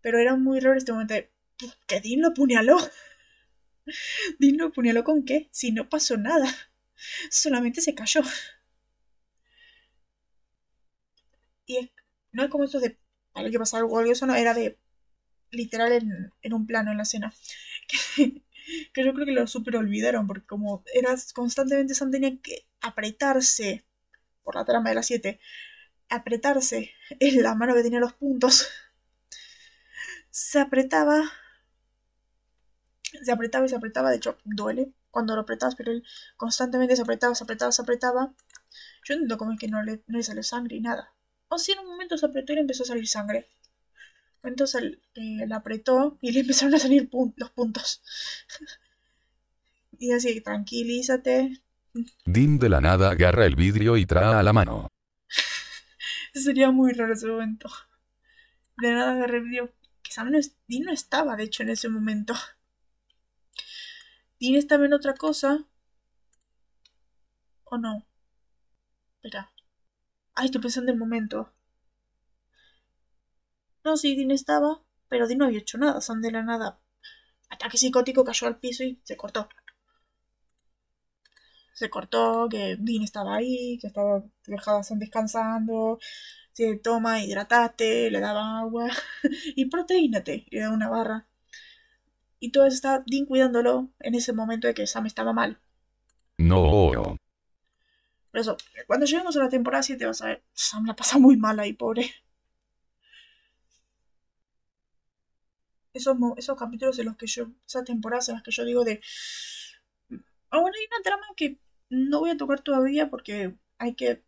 [0.00, 1.30] Pero era muy raro este momento de
[1.86, 2.78] que Dean lo apuñaló.
[4.38, 6.46] Dino lo con qué, si no pasó nada.
[7.30, 8.22] Solamente se cayó.
[11.66, 11.90] Y
[12.32, 12.98] no es como esto de
[13.34, 14.78] algo que pasar algo, eso no, era de
[15.54, 17.32] literal en, un plano en la escena.
[18.94, 23.84] Que, yo creo que lo super olvidaron, porque como era constantemente Sam tenía que apretarse
[24.42, 25.38] por la trama de las 7,
[26.08, 28.66] apretarse en la mano que tenía los puntos.
[30.30, 31.30] Se apretaba
[33.22, 36.04] se apretaba y se apretaba, de hecho duele cuando lo apretabas, pero él
[36.36, 38.34] constantemente se apretaba, se apretaba, se apretaba.
[39.04, 41.14] Yo entiendo cómo es que no le, no salió sangre y nada.
[41.48, 43.48] O si en un momento se apretó y le empezó a salir sangre.
[44.44, 48.02] Entonces eh, la apretó y le empezaron a salir los puntos.
[49.98, 51.62] y así, tranquilízate.
[52.24, 54.88] Dim de la nada agarra el vidrio y trae a la mano.
[56.34, 57.70] Sería muy raro ese momento.
[58.76, 59.72] De nada agarra el vidrio.
[60.02, 62.34] Que Sam no, no estaba, de hecho, en ese momento.
[64.36, 65.64] ¿Tienes también otra cosa?
[67.64, 68.04] ¿O no?
[69.16, 69.50] Espera.
[70.34, 71.53] Ay, estoy pensando en el momento.
[73.84, 76.00] No, sí, Dean estaba, pero Dean no había hecho nada.
[76.00, 76.80] Sam de la nada.
[77.50, 79.48] Ataque psicótico cayó al piso y se cortó.
[81.74, 84.22] Se cortó, que Dean estaba ahí, que estaba
[84.82, 85.98] Sam descansando.
[86.52, 88.88] Se toma, hidratate, le daba agua
[89.56, 90.46] y proteínate.
[90.50, 91.26] Y le da una barra.
[92.40, 95.60] Y todo está Dean cuidándolo en ese momento de que Sam estaba mal.
[96.38, 97.18] No.
[98.30, 101.36] Por eso, cuando lleguemos a la temporada 7 vas a ver, Sam la pasa muy
[101.36, 102.10] mal ahí, pobre.
[105.94, 109.00] Esos, esos capítulos en los que yo, esas temporadas en las que yo digo de...
[110.50, 114.22] Ah, bueno, hay una trama que no voy a tocar todavía porque hay que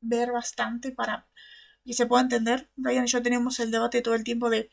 [0.00, 1.26] ver bastante para
[1.84, 2.70] que se pueda entender.
[2.76, 4.70] Brian y yo tenemos el debate todo el tiempo de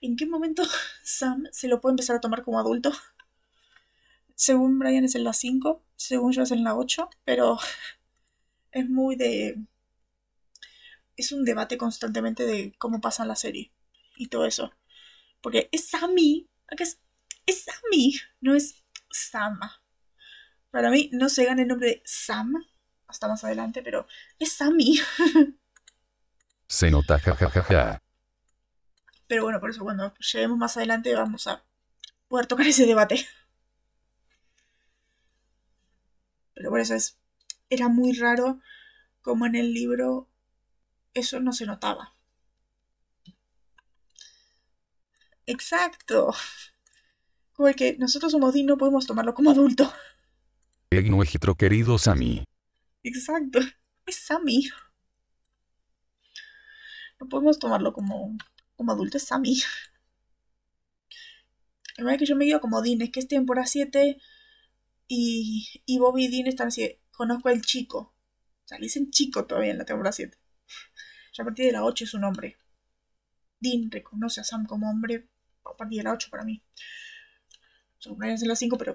[0.00, 0.62] en qué momento
[1.02, 2.92] Sam se lo puede empezar a tomar como adulto.
[4.34, 7.58] Según Brian es en la 5, según yo es en la 8, pero
[8.72, 9.58] es muy de...
[11.16, 13.72] Es un debate constantemente de cómo pasa la serie
[14.16, 14.72] y todo eso.
[15.40, 17.00] Porque es Sammy, acá es,
[17.46, 19.82] es Sammy, no es Sama.
[20.70, 22.54] Para mí no se gana el nombre de Sam
[23.06, 24.06] hasta más adelante, pero
[24.38, 25.00] es Sammy.
[26.68, 28.00] Se nota jajajaja.
[29.26, 31.64] Pero bueno, por eso cuando lleguemos más adelante vamos a
[32.28, 33.26] poder tocar ese debate.
[36.54, 37.18] Pero por eso es.
[37.68, 38.60] Era muy raro
[39.22, 40.28] como en el libro
[41.14, 42.14] eso no se notaba.
[45.50, 46.32] Exacto.
[47.52, 49.92] Como el que nosotros somos Dean, no podemos tomarlo como adulto.
[50.92, 52.44] Nuestro querido Sammy.
[53.02, 53.58] Exacto.
[54.06, 54.68] Es Sammy.
[57.18, 58.36] No podemos tomarlo como,
[58.76, 59.60] como adulto, es Sammy.
[61.96, 64.18] La verdad es que yo me guío como Dean, es que es temporada 7
[65.08, 66.96] y, y Bobby y Dean están así.
[67.10, 67.98] Conozco al chico.
[67.98, 70.38] O sea, le dicen chico todavía en la temporada 7.
[71.32, 72.56] Ya a partir de la 8 es un hombre.
[73.60, 75.28] Dean reconoce a Sam como hombre
[75.64, 76.62] a partir de la 8 para mí.
[77.98, 78.94] Son es en la 5, pero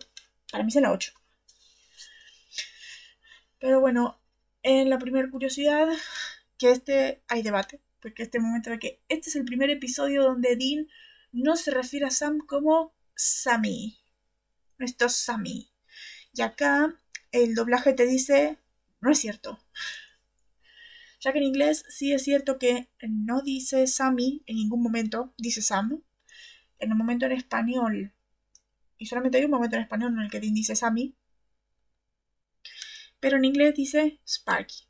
[0.52, 1.14] para mí es la 8.
[3.60, 4.22] Pero bueno,
[4.64, 5.88] en la primera curiosidad,
[6.58, 10.56] que este hay debate, porque este momento de que este es el primer episodio donde
[10.56, 10.88] Dean
[11.32, 13.98] no se refiere a Sam como Sammy.
[14.80, 15.72] Esto es Sammy.
[16.34, 17.00] Y acá
[17.32, 18.58] el doblaje te dice,
[19.02, 19.60] no es cierto.
[21.20, 25.62] Ya que en inglés sí es cierto que no dice Sammy en ningún momento, dice
[25.62, 26.04] Sam.
[26.80, 28.14] En el momento en español,
[28.98, 31.16] y solamente hay un momento en español en el que Dean dice Sammy,
[33.20, 34.88] pero en inglés dice Sparky.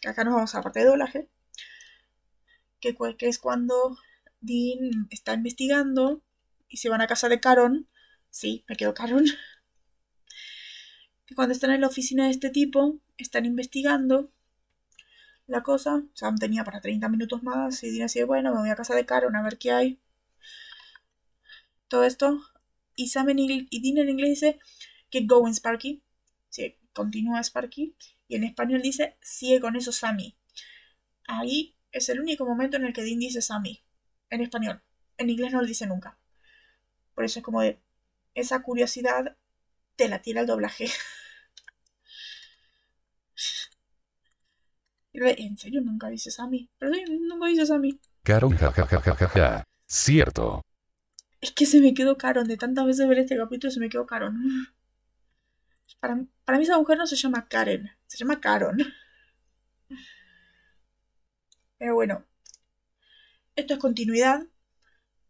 [0.00, 1.28] Que acá nos vamos a la parte de doblaje,
[2.80, 2.96] que,
[3.28, 3.96] es cuando
[4.40, 6.22] Dean está investigando
[6.68, 7.88] y se van a casa de Caron.
[8.30, 9.24] Sí, me quedo Caron.
[11.24, 14.32] Que cuando están en la oficina de este tipo, están investigando
[15.46, 16.02] la cosa.
[16.14, 19.06] Sam tenía para 30 minutos más y Dean así bueno, me voy a casa de
[19.06, 20.01] Caron a ver qué hay.
[21.92, 22.40] Todo esto.
[22.96, 24.58] Y Sam en inglés, y Dean en inglés dice,
[25.10, 26.02] keep going Sparky.
[26.48, 27.94] Sí, continúa Sparky.
[28.28, 30.34] Y en español dice, sigue con eso Sammy.
[31.26, 33.84] Ahí es el único momento en el que Dean dice Sammy.
[34.30, 34.80] En español.
[35.18, 36.16] En inglés no lo dice nunca.
[37.14, 37.78] Por eso es como de,
[38.34, 39.36] esa curiosidad
[39.94, 40.86] te la tira el doblaje.
[45.12, 46.70] En serio, nunca dice Sammy.
[46.78, 48.00] Pero nunca dice Sammy.
[48.22, 49.62] Caron jajajajaja.
[49.86, 50.62] Cierto.
[51.42, 52.48] Es que se me quedó Caron.
[52.48, 54.34] De tantas veces ver este capítulo se me quedó Caron.
[56.00, 57.90] Para, para mí esa mujer no se llama Karen.
[58.06, 58.78] Se llama Caron.
[61.78, 62.24] Pero bueno.
[63.56, 64.46] Esto es continuidad.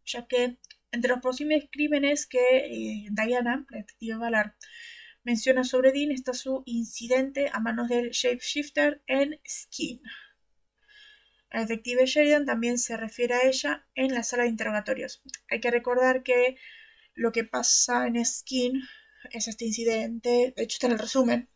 [0.05, 0.59] Ya que
[0.93, 4.55] entre los posibles crímenes que Diana, la detective Valar,
[5.25, 10.03] menciona sobre Dean está su incidente a manos del shapeshifter en Skin.
[11.53, 15.23] El detective Sheridan también se refiere a ella en la sala de interrogatorios.
[15.51, 16.57] Hay que recordar que
[17.15, 18.83] lo que pasa en Skin
[19.31, 21.51] es este incidente, de hecho está en el resumen,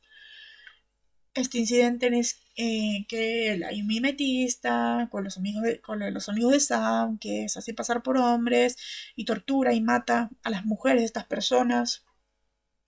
[1.36, 6.52] este incidente es eh, que hay un mimetista con los amigos de, con los amigos
[6.52, 8.76] de Sam que se hace pasar por hombres
[9.14, 12.04] y tortura y mata a las mujeres de estas personas.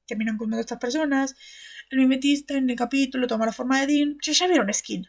[0.06, 1.36] Terminan con estas personas.
[1.90, 4.18] El mimetista en el capítulo toma la forma de Dean.
[4.22, 5.06] Ya, ya vieron Skin.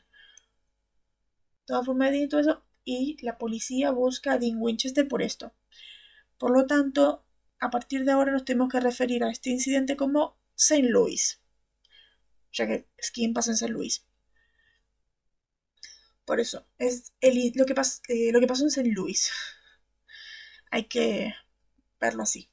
[1.69, 2.63] Toma la forma de y todo eso.
[2.83, 5.53] Y la policía busca a Dean Winchester por esto.
[6.39, 7.23] Por lo tanto,
[7.59, 10.89] a partir de ahora nos tenemos que referir a este incidente como St.
[10.89, 11.39] Louis.
[12.53, 13.71] Ya que Skin pasa en St.
[13.71, 14.03] Louis.
[16.25, 17.75] Por eso, es el, lo, que
[18.07, 18.89] eh, lo que pasó en St.
[18.91, 19.31] Louis.
[20.71, 21.35] Hay que
[21.99, 22.49] verlo así.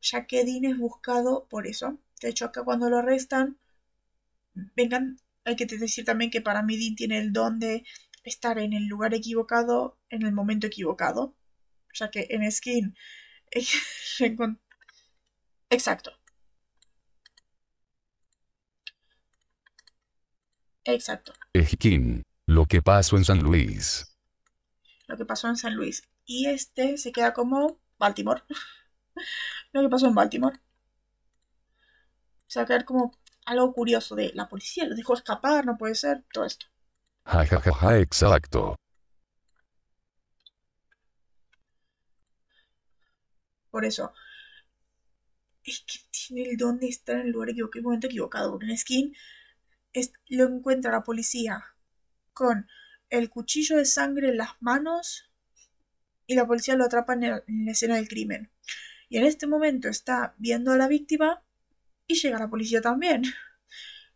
[0.00, 1.96] Ya que Dean es buscado por eso.
[2.20, 3.56] De hecho, acá cuando lo arrestan,
[4.54, 7.84] vengan, hay que decir también que para mí Dean tiene el don de
[8.24, 11.22] estar en el lugar equivocado en el momento equivocado.
[11.92, 12.96] O sea que en Skin.
[15.70, 16.12] Exacto.
[20.84, 21.32] Exacto.
[21.56, 22.22] Skin.
[22.46, 24.16] Lo que pasó en San Luis.
[25.06, 26.02] Lo que pasó en San Luis.
[26.24, 28.42] Y este se queda como Baltimore.
[29.72, 30.58] lo que pasó en Baltimore.
[32.46, 33.12] Se va a quedar como
[33.44, 36.66] algo curioso de la policía lo dejó escapar, no puede ser, todo esto.
[37.24, 38.76] Ja, ja, ja, ja, exacto.
[43.70, 44.12] Por eso.
[45.64, 48.50] Es que tiene el don de estar en el lugar equivocado, en el momento equivocado.
[48.50, 49.16] Porque en Skin
[49.92, 51.64] es, lo encuentra la policía
[52.32, 52.68] con
[53.08, 55.30] el cuchillo de sangre en las manos
[56.26, 58.50] y la policía lo atrapa en, en la escena del crimen.
[59.08, 61.41] Y en este momento está viendo a la víctima
[62.12, 63.22] y llega la policía también.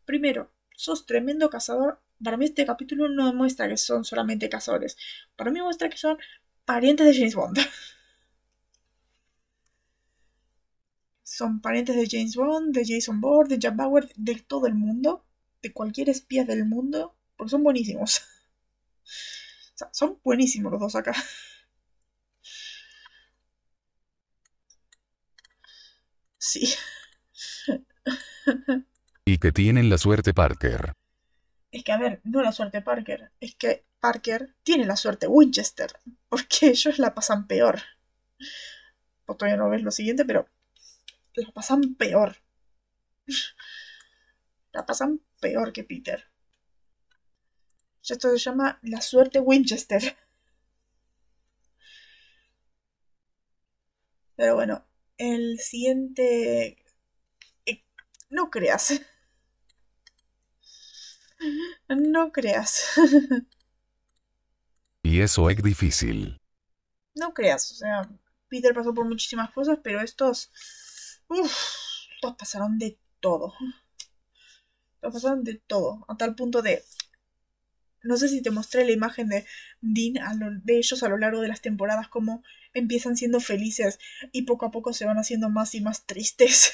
[0.05, 2.01] Primero, sos tremendo cazador.
[2.23, 4.97] Para mí este capítulo no demuestra que son solamente cazadores.
[5.37, 6.19] Para mí muestra que son
[6.65, 7.59] parientes de James Bond.
[11.25, 15.25] son parientes de James Bond, de Jason Bourne, de Jack Bauer, de todo el mundo.
[15.63, 17.17] De cualquier espía del mundo.
[17.37, 18.23] Porque son buenísimos.
[19.93, 21.13] Son buenísimos los dos acá.
[26.39, 26.75] Sí.
[29.29, 30.93] Y que tienen la suerte Parker.
[31.73, 33.33] Es que, a ver, no la suerte Parker.
[33.41, 35.91] Es que Parker tiene la suerte Winchester.
[36.29, 37.81] Porque ellos la pasan peor.
[39.25, 40.49] Pues todavía no ves lo siguiente, pero
[41.35, 42.37] la pasan peor.
[44.73, 46.25] La pasan peor que Peter.
[48.09, 50.17] Esto se llama la suerte Winchester.
[54.37, 54.87] Pero bueno,
[55.19, 56.77] el siguiente...
[58.31, 59.01] No creas.
[61.89, 62.83] No creas.
[65.03, 66.37] Y eso es difícil.
[67.15, 67.71] No creas.
[67.73, 68.09] O sea,
[68.49, 70.51] Peter pasó por muchísimas cosas, pero estos...
[71.29, 71.53] Uf,
[72.15, 73.53] estos pasaron de todo.
[74.97, 76.05] Estos pasaron de todo.
[76.07, 76.83] A tal punto de...
[78.03, 79.45] No sé si te mostré la imagen de
[79.83, 83.99] Dean, a lo- de ellos a lo largo de las temporadas, cómo empiezan siendo felices
[84.33, 86.73] y poco a poco se van haciendo más y más tristes.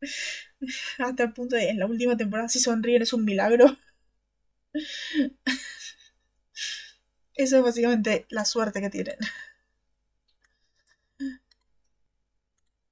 [0.98, 3.76] Hasta el punto de en la última temporada si sonríen es un milagro.
[7.34, 9.16] Eso es básicamente la suerte que tienen.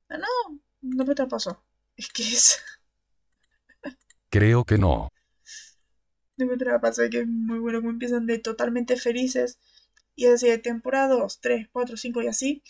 [0.08, 1.62] No, no, no me te pasó.
[1.96, 2.60] Es que es.
[4.30, 5.08] Creo que no.
[6.38, 9.58] No me te pasó, es que es muy bueno como empiezan de totalmente felices.
[10.14, 12.62] Y así de temporada 2, 3, 4, 5 y así.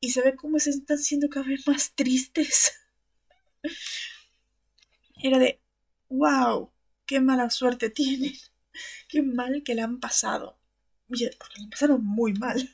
[0.00, 2.72] Y se ve cómo se están siendo cada vez más tristes.
[5.22, 5.60] Era de,
[6.08, 6.72] wow,
[7.04, 8.32] qué mala suerte tienen.
[9.08, 10.58] Qué mal que la han pasado.
[11.08, 12.70] Porque la pasaron muy mal.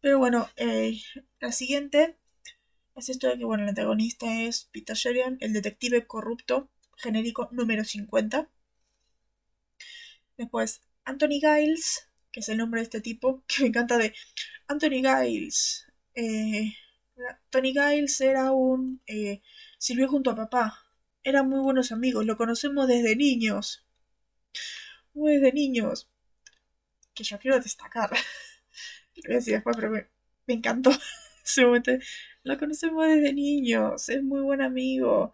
[0.00, 1.00] Pero bueno, eh,
[1.40, 2.16] la siguiente
[2.96, 7.84] es esto de que, bueno, el antagonista es Peter Sheridan, el detective corrupto genérico número
[7.84, 8.48] 50.
[10.36, 14.14] Después, Anthony Giles, que es el nombre de este tipo, que me encanta de
[14.68, 15.86] Anthony Giles.
[16.14, 16.72] Eh,
[17.50, 19.00] Tony Giles era un...
[19.06, 19.42] Eh,
[19.78, 20.78] sirvió junto a papá.
[21.22, 23.84] Eran muy buenos amigos, lo conocemos desde niños.
[25.14, 26.08] Muy desde niños.
[27.14, 28.10] Que yo quiero destacar.
[29.16, 30.08] Lo voy a decir después, pero me,
[30.46, 30.90] me encantó
[31.44, 31.92] ese momento.
[32.42, 35.32] Lo conocemos desde niños, es muy buen amigo.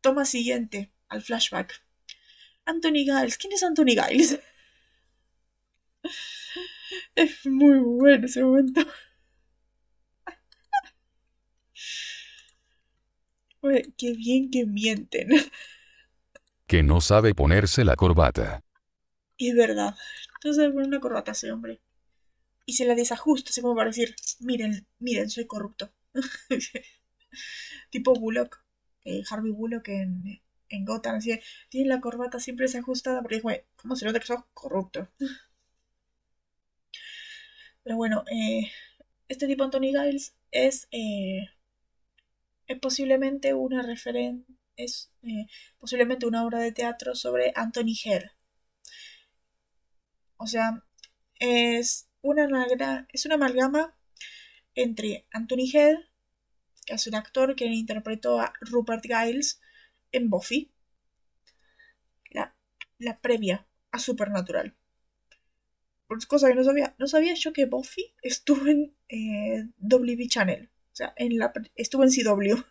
[0.00, 1.82] Toma siguiente, al flashback.
[2.66, 3.38] Anthony Giles.
[3.38, 4.40] ¿Quién es Anthony Giles?
[7.14, 8.80] Es muy bueno ese momento.
[13.60, 15.28] Oye, qué bien que mienten.
[16.66, 18.62] Que no sabe ponerse la corbata.
[19.36, 19.96] Y es verdad.
[20.34, 21.80] Entonces se pone una corbata ese hombre.
[22.66, 25.90] Y se la desajusta, así como para decir, miren, miren, soy corrupto.
[27.90, 28.62] tipo Bullock,
[29.04, 33.50] eh, Harvey Bullock en, en Gotham, así, de, tiene la corbata siempre desajustada porque dijo,
[33.76, 35.08] ¿cómo se nota que sos corrupto?
[37.82, 38.70] Pero bueno, eh,
[39.28, 41.48] este tipo Anthony Giles es, eh,
[42.68, 44.46] es posiblemente una referen
[44.78, 45.46] es eh,
[45.78, 48.30] posiblemente una obra de teatro sobre Anthony Head.
[50.36, 50.84] O sea,
[51.40, 52.46] es una,
[53.12, 53.96] es una amalgama
[54.74, 55.96] entre Anthony Head,
[56.86, 59.60] que es un actor que interpretó a Rupert Giles
[60.12, 60.72] en Buffy,
[62.30, 62.54] la,
[62.98, 64.76] la previa a Supernatural.
[66.28, 71.14] Cosa que no sabía, no sabía yo que Buffy estuvo en eh, WB Channel, sea,
[71.16, 72.64] en la, estuvo en CW,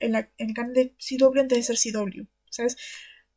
[0.00, 2.22] en, el canal de CW antes de ser CW.
[2.22, 2.76] O sea, es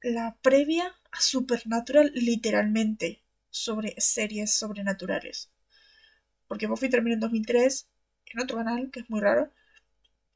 [0.01, 5.49] la previa a Supernatural literalmente sobre series sobrenaturales.
[6.47, 7.87] Porque Buffy terminó en 2003
[8.33, 9.51] en otro canal, que es muy raro.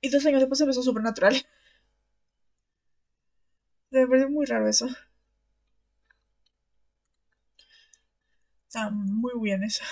[0.01, 1.35] Y dos años después empezó Supernatural.
[3.91, 4.87] Me parece muy raro eso.
[8.67, 9.83] Está muy bien eso.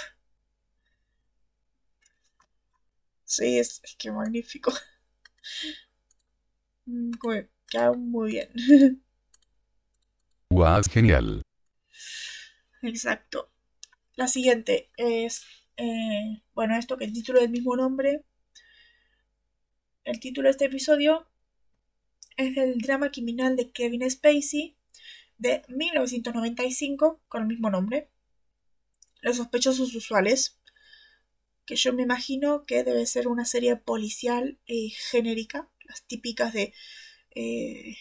[3.35, 4.71] Sí, es, que magnífico.
[6.85, 7.11] Mm,
[7.69, 8.49] queda muy bien.
[10.49, 11.41] Wow, genial.
[12.81, 13.49] Exacto.
[14.15, 15.45] La siguiente es,
[15.77, 18.25] eh, bueno, esto que el título del mismo nombre.
[20.03, 21.25] El título de este episodio
[22.35, 24.77] es del drama criminal de Kevin Spacey
[25.37, 28.09] de 1995 con el mismo nombre.
[29.21, 30.59] Los sospechosos usuales,
[31.65, 36.73] que yo me imagino que debe ser una serie policial eh, genérica, las típicas de
[37.35, 37.95] eh,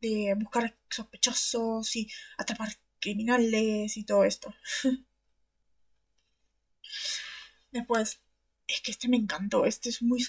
[0.00, 2.08] de buscar sospechosos y
[2.38, 2.68] atrapar
[3.00, 4.54] criminales y todo esto.
[7.70, 8.20] Después,
[8.66, 10.24] es que este me encantó, este es muy...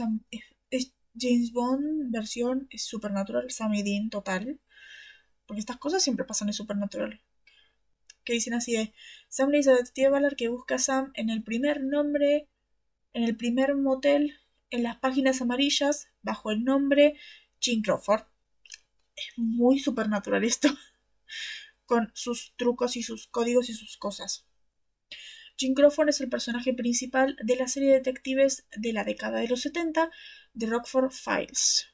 [0.70, 4.60] Es James Bond versión es Supernatural, Sammy Dean total.
[5.46, 7.22] Porque estas cosas siempre pasan en Supernatural.
[8.28, 8.94] Que dicen así de...
[9.30, 12.50] Sam le dice a Detective Ballard que busca a Sam en el primer nombre,
[13.14, 14.38] en el primer motel,
[14.70, 17.16] en las páginas amarillas, bajo el nombre
[17.62, 18.26] Jim Crawford
[19.16, 20.68] es muy supernatural esto,
[21.86, 24.46] con sus trucos y sus códigos y sus cosas.
[25.58, 29.48] Jim Crawford es el personaje principal de la serie de detectives de la década de
[29.48, 30.12] los 70
[30.54, 31.88] de Rockford Files.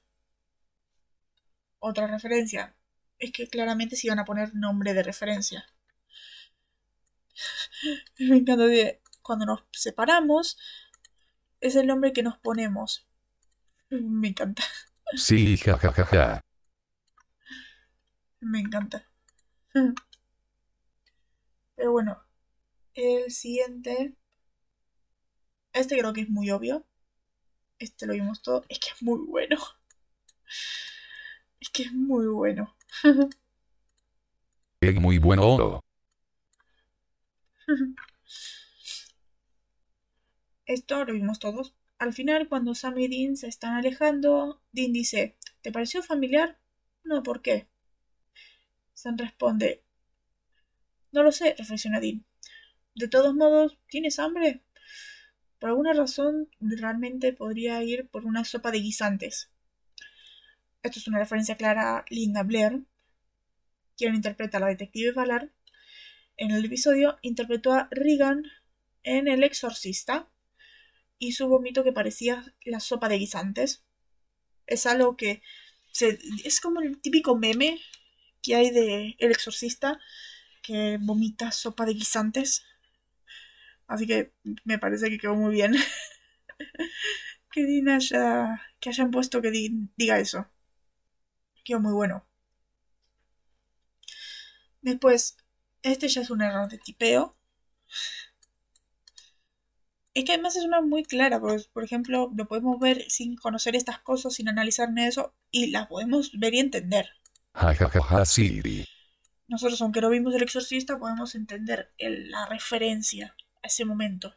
[1.77, 2.75] Otra referencia.
[3.19, 5.65] Es que claramente se iban a poner nombre de referencia.
[8.19, 10.57] Me encanta de cuando nos separamos,
[11.61, 13.07] es el nombre que nos ponemos.
[13.89, 14.63] Me encanta.
[15.15, 16.41] Sí, jajajaja.
[18.41, 19.07] Me encanta.
[21.75, 22.21] Pero bueno,
[22.93, 24.15] el siguiente.
[25.73, 26.86] Este creo que es muy obvio.
[27.79, 28.65] Este lo vimos todo.
[28.69, 29.57] Es que es muy bueno.
[31.59, 32.75] Es que es muy bueno.
[34.81, 35.82] Es muy bueno.
[40.66, 41.74] Esto lo vimos todos.
[41.99, 46.59] Al final, cuando Sam y Dean se están alejando, Dean dice, ¿te pareció familiar?
[47.03, 47.68] No, ¿por qué?
[48.93, 49.84] Sam responde,
[51.14, 52.26] no lo sé, reflexiona Dean.
[52.95, 54.64] De todos modos, ¿tienes hambre?
[55.59, 59.49] Por alguna razón, realmente podría ir por una sopa de guisantes.
[60.84, 62.84] Esto es una referencia clara a Linda Blair,
[63.97, 65.51] quien interpreta a la detective Valar.
[66.38, 68.43] En el episodio interpretó a Regan
[69.03, 70.29] en El Exorcista
[71.19, 73.84] y su vómito que parecía la sopa de guisantes.
[74.65, 75.41] Es algo que
[75.91, 77.79] se, es como el típico meme
[78.41, 79.99] que hay de El Exorcista
[80.61, 82.63] que vomita sopa de guisantes.
[83.88, 85.75] Así que me parece que quedó muy bien.
[87.51, 88.61] que Dean haya.
[88.79, 90.47] que hayan puesto que diga eso.
[91.63, 92.25] Quedó muy bueno.
[94.81, 95.38] Después,
[95.84, 97.36] este ya es un error de tipeo.
[100.13, 103.75] Es que además es una muy clara, porque, por ejemplo, lo podemos ver sin conocer
[103.75, 107.09] estas cosas, sin analizar de eso, y las podemos ver y entender.
[109.47, 114.36] Nosotros, aunque no vimos el exorcista, podemos entender la referencia a ese momento.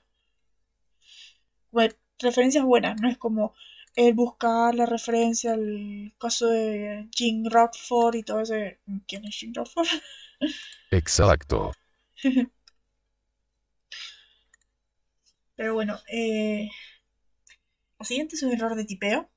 [1.70, 3.54] Bueno, referencias buenas, no es como
[3.94, 8.80] el buscar la referencia al caso de Jim Rockford y todo ese.
[9.06, 9.86] ¿Quién es Jim Rockford?
[10.90, 11.72] Exacto.
[15.56, 16.68] Pero bueno, eh,
[17.98, 19.30] la siguiente es un error de tipeo,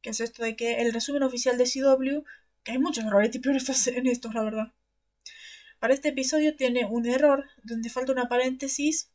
[0.00, 2.24] que es esto de que el resumen oficial de CW
[2.66, 4.72] que hay muchos errores tipos en estos, la verdad.
[5.78, 9.12] Para este episodio tiene un error donde falta una paréntesis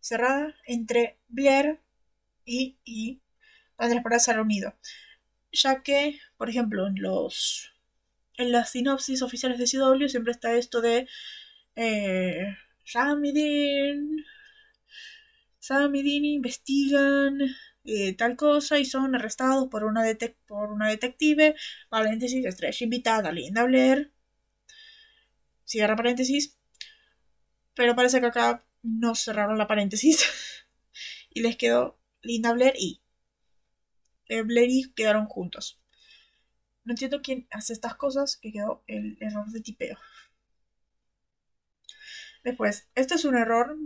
[0.00, 1.78] cerrada entre Blair
[2.46, 3.20] y, y
[3.76, 4.02] donde las
[4.40, 4.74] unido.
[5.52, 7.73] Ya que, por ejemplo, en los
[8.36, 11.08] en las sinopsis oficiales de CW siempre está esto de
[11.76, 14.24] eh, Sam y Dean,
[15.58, 17.38] Sam y Dean investigan
[17.84, 20.04] eh, tal cosa y son arrestados por una,
[20.46, 21.54] por una detective,
[21.88, 24.12] paréntesis, estrella invitada, Linda Blair,
[25.64, 26.58] cierra paréntesis,
[27.74, 30.24] pero parece que acá no cerraron la paréntesis.
[31.36, 33.02] Y les quedó Linda Blair y
[34.28, 35.80] eh, Blair y quedaron juntos.
[36.84, 39.98] No entiendo quién hace estas cosas, que quedó el error de tipeo.
[42.42, 43.76] Después, este es un error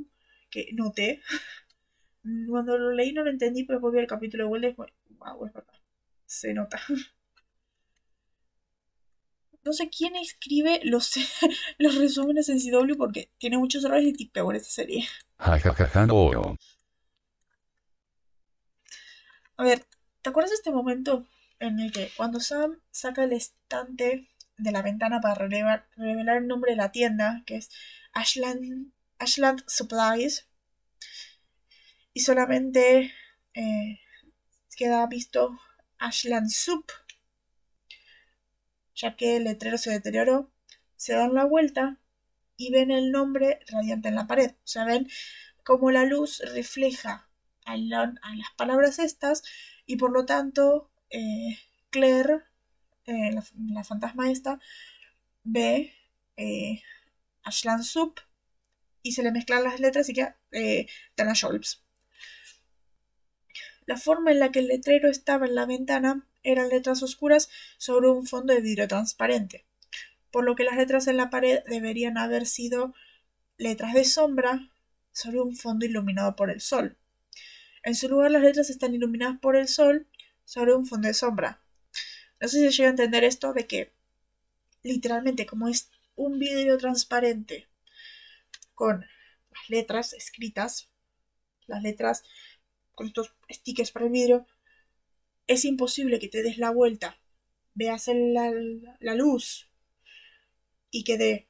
[0.51, 1.23] que noté
[2.49, 5.47] cuando lo leí no lo entendí, pero después vi el capítulo de vuelta y wow,
[5.47, 5.75] es verdad.
[6.27, 6.81] Se nota.
[9.69, 11.13] no sé quién escribe los,
[11.79, 15.07] los resúmenes en CW porque tiene muchos errores de tipeo en esta serie.
[19.57, 19.85] A ver,
[20.23, 21.27] ¿te acuerdas de este momento
[21.61, 26.73] en el que cuando Sam saca el estante de la ventana para revelar, el nombre
[26.73, 27.71] de la tienda, que es
[28.13, 30.49] Ashland, Ashland Supplies,
[32.13, 33.13] y solamente
[33.55, 34.01] eh,
[34.77, 35.59] queda visto
[35.99, 36.91] Ashland Soup,
[38.95, 40.53] ya que el letrero se deterioró,
[40.97, 41.99] se dan la vuelta
[42.57, 44.51] y ven el nombre radiante en la pared.
[44.51, 45.09] O sea, ven
[45.65, 47.29] cómo la luz refleja
[47.65, 49.45] a, las palabras estas
[49.87, 51.59] y por lo tanto eh,
[51.91, 52.43] Claire,
[53.07, 54.61] eh, la, fantasma esta,
[55.43, 55.95] ve
[56.37, 56.83] eh,
[57.83, 58.21] Soup
[59.03, 61.83] y se le mezclan las letras y queda eh, Tana Scholz.
[63.87, 67.49] La forma en la que el letrero estaba en la ventana eran letras oscuras
[67.79, 69.65] sobre un fondo de vidrio transparente,
[70.31, 72.95] por lo que las letras en la pared deberían haber sido
[73.57, 74.71] letras de sombra
[75.13, 76.99] sobre un fondo iluminado por el sol.
[77.83, 80.07] En su lugar las letras están iluminadas por el sol
[80.49, 81.61] sobre un fondo de sombra.
[82.41, 83.93] No sé si llega a entender esto de que
[84.83, 87.69] literalmente como es un vidrio transparente
[88.73, 89.05] con
[89.51, 90.89] las letras escritas,
[91.67, 92.23] las letras
[92.95, 94.47] con estos stickers para el vidrio,
[95.47, 97.19] es imposible que te des la vuelta,
[97.75, 98.51] veas la,
[99.01, 99.69] la luz
[100.91, 101.47] y quede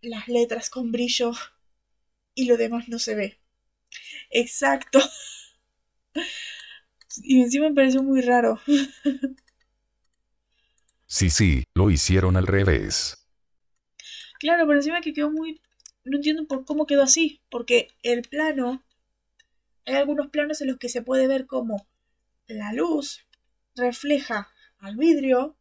[0.00, 1.30] las letras con brillo
[2.34, 3.38] y lo demás no se ve.
[4.30, 4.98] Exacto.
[7.22, 8.60] Y encima me pareció muy raro.
[11.06, 13.26] Sí, sí, lo hicieron al revés.
[14.38, 15.60] Claro, pero encima que quedó muy...
[16.04, 18.82] No entiendo por cómo quedó así, porque el plano
[19.84, 21.86] hay algunos planos en los que se puede ver cómo
[22.46, 23.26] la luz
[23.74, 24.48] refleja
[24.78, 25.56] al vidrio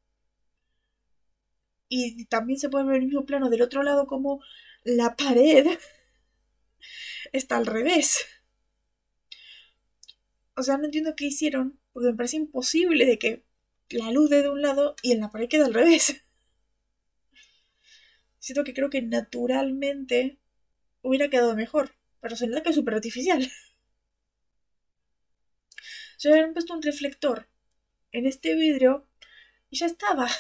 [1.90, 4.42] y también se puede ver el mismo plano del otro lado como
[4.84, 5.66] la pared
[7.32, 8.26] está al revés.
[10.58, 13.44] O sea, no entiendo qué hicieron, porque me parece imposible de que
[13.90, 16.24] la luz dé de un lado y en la pared queda al revés.
[18.40, 20.40] Siento que creo que naturalmente
[21.04, 21.92] hubiera quedado mejor,
[22.22, 23.48] pero se nota que es súper artificial.
[26.18, 27.48] Se habían puesto un reflector
[28.12, 29.08] en este vidrio
[29.70, 30.28] y ya estaba.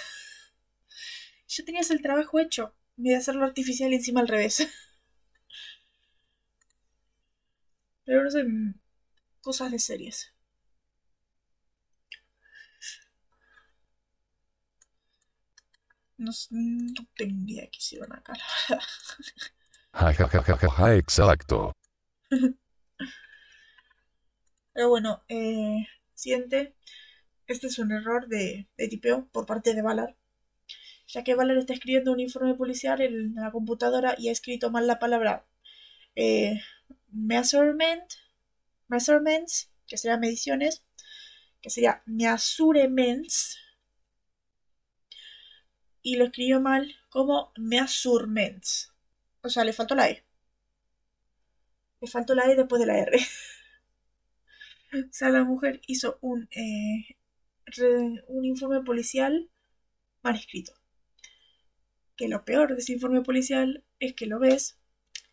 [1.49, 4.67] Ya tenías el trabajo hecho, de hacerlo artificial encima al revés.
[8.05, 8.43] Pero no sé,
[9.47, 10.33] cosas de series.
[16.17, 18.83] No, no tengo idea qué hicieron acá, la verdad.
[20.97, 21.71] Exacto.
[24.73, 26.75] Pero bueno, eh, siguiente.
[27.47, 30.17] Este es un error de, tipeo por parte de Valar.
[31.07, 34.87] Ya que Valar está escribiendo un informe policial en la computadora y ha escrito mal
[34.87, 35.45] la palabra
[36.15, 36.59] eh,
[37.13, 38.03] measurement,
[38.87, 40.83] measurements, que sería mediciones,
[41.61, 43.57] que sería measurements,
[46.01, 48.93] y lo escribió mal como measurements.
[49.41, 50.23] O sea, le faltó la E.
[51.99, 53.17] Le faltó la E después de la R.
[54.93, 57.17] O sea, la mujer hizo un, eh,
[58.27, 59.49] un informe policial
[60.23, 60.71] mal escrito.
[62.15, 64.77] Que lo peor de ese informe policial es que lo ves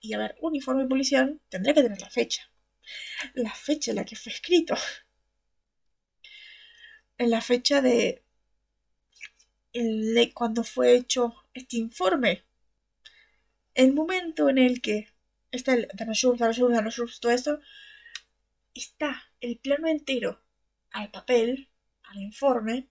[0.01, 2.51] y a ver, un informe policial tendría que tener la fecha.
[3.35, 4.75] La fecha en la que fue escrito.
[7.19, 8.25] En la fecha de,
[10.35, 12.45] cuando fue hecho este informe.
[13.75, 15.09] El momento en el que
[15.51, 15.89] está el
[17.21, 17.61] todo esto,
[18.75, 20.41] está el plano entero
[20.91, 21.71] al papel,
[22.05, 22.89] al informe,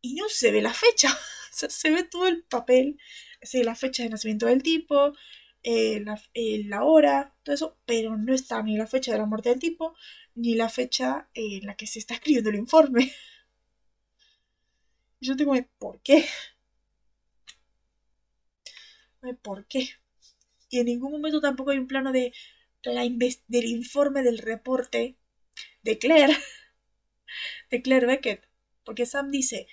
[0.00, 1.08] y no se ve la fecha.
[1.50, 2.98] se ve todo el papel,
[3.42, 5.14] se la fecha de nacimiento del tipo,
[5.62, 9.26] eh, la, eh, la, hora, todo eso, pero no está ni la fecha de la
[9.26, 9.94] muerte del tipo,
[10.34, 13.12] ni la fecha en la que se está escribiendo el informe.
[15.20, 16.24] Yo tengo, ¿por qué?
[19.42, 19.90] ¿Por qué?
[20.70, 22.32] Y en ningún momento tampoco hay un plano de
[22.82, 25.16] del informe del reporte
[25.82, 26.36] de Claire,
[27.70, 28.48] de Claire Beckett,
[28.84, 29.66] porque Sam dice,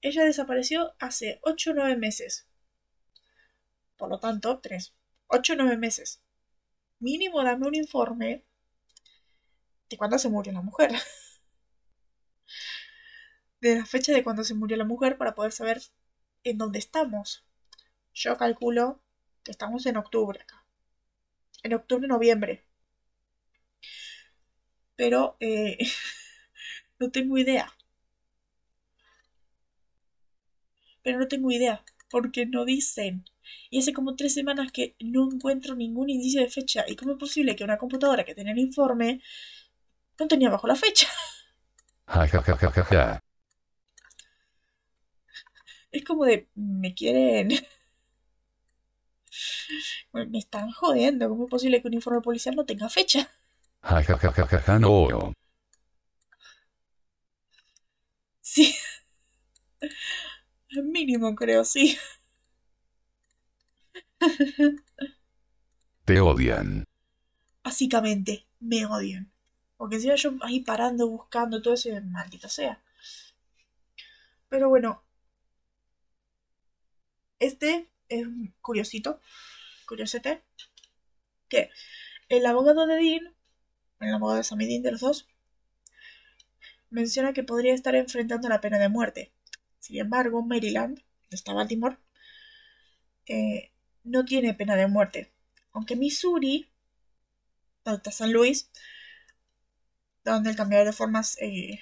[0.00, 2.46] ella desapareció hace 8 o 9 meses.
[3.96, 4.94] Por lo tanto, 3,
[5.32, 6.20] 8 o 9 meses.
[7.00, 8.44] Mínimo dame un informe
[9.90, 10.92] de cuándo se murió la mujer.
[13.60, 15.82] De la fecha de cuando se murió la mujer para poder saber
[16.44, 17.44] en dónde estamos.
[18.14, 19.00] Yo calculo
[19.44, 20.62] que estamos en octubre acá
[21.62, 22.64] en octubre, noviembre.
[24.96, 25.78] Pero eh,
[26.98, 27.72] no tengo idea.
[31.02, 33.24] pero no tengo idea, porque no dicen.
[33.70, 36.84] Y hace como tres semanas que no encuentro ningún indicio de fecha.
[36.88, 39.20] ¿Y cómo es posible que una computadora que tenía el informe
[40.18, 41.08] no tenía bajo la fecha?
[45.92, 47.50] Es como de, me quieren...
[50.12, 51.28] Me están jodiendo.
[51.28, 53.30] ¿Cómo es posible que un informe policial no tenga fecha?
[54.78, 55.32] No.
[58.40, 58.74] Sí.
[60.82, 61.98] Mínimo, creo, sí.
[66.04, 66.84] Te odian.
[67.62, 69.30] Básicamente, me odian.
[69.76, 72.82] Porque si yo ahí parando, buscando todo eso, y maldita sea.
[74.48, 75.02] Pero bueno.
[77.38, 78.26] Este es
[78.60, 79.20] curiosito.
[79.86, 80.42] Curiosete.
[81.48, 81.70] Que
[82.28, 83.34] el abogado de Dean,
[84.00, 85.28] el abogado de Sammy Dean de los dos,
[86.90, 89.32] menciona que podría estar enfrentando la pena de muerte.
[89.80, 91.98] Sin embargo, Maryland, donde está Baltimore,
[93.26, 93.72] eh,
[94.04, 95.32] no tiene pena de muerte.
[95.72, 96.68] Aunque Missouri,
[97.84, 98.70] donde San Luis,
[100.24, 101.80] donde el cambiador de formas eh,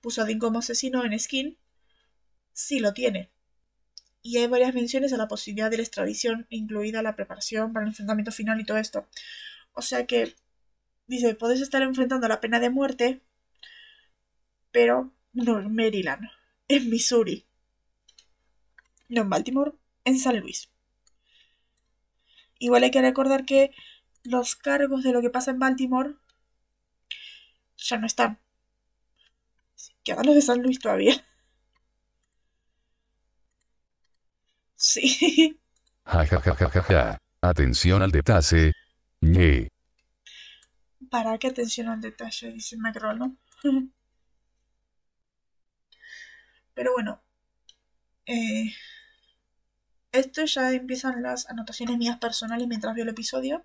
[0.00, 1.58] puso a Dean como asesino en Skin,
[2.52, 3.30] sí lo tiene.
[4.22, 7.90] Y hay varias menciones a la posibilidad de la extradición, incluida la preparación para el
[7.90, 9.06] enfrentamiento final y todo esto.
[9.72, 10.34] O sea que,
[11.06, 13.20] dice, podés estar enfrentando la pena de muerte,
[14.70, 16.28] pero no en Maryland,
[16.68, 17.46] en Missouri.
[19.08, 19.72] No en Baltimore,
[20.04, 20.71] en San Luis.
[22.62, 23.72] Igual hay que recordar que
[24.22, 26.14] los cargos de lo que pasa en Baltimore
[27.76, 28.38] ya no están.
[30.04, 31.14] Quedan los de San Luis todavía.
[34.76, 35.56] Sí.
[36.04, 37.18] Ja, ja, ja, ja.
[37.40, 38.72] Atención al detalle.
[39.20, 39.68] Ñe.
[41.10, 42.52] ¿Para qué atención al detalle?
[42.52, 43.36] Dice Macron, ¿no?
[46.74, 47.22] Pero bueno.
[48.26, 48.72] Eh,
[50.12, 53.64] esto ya empiezan las anotaciones mías personales mientras veo el episodio.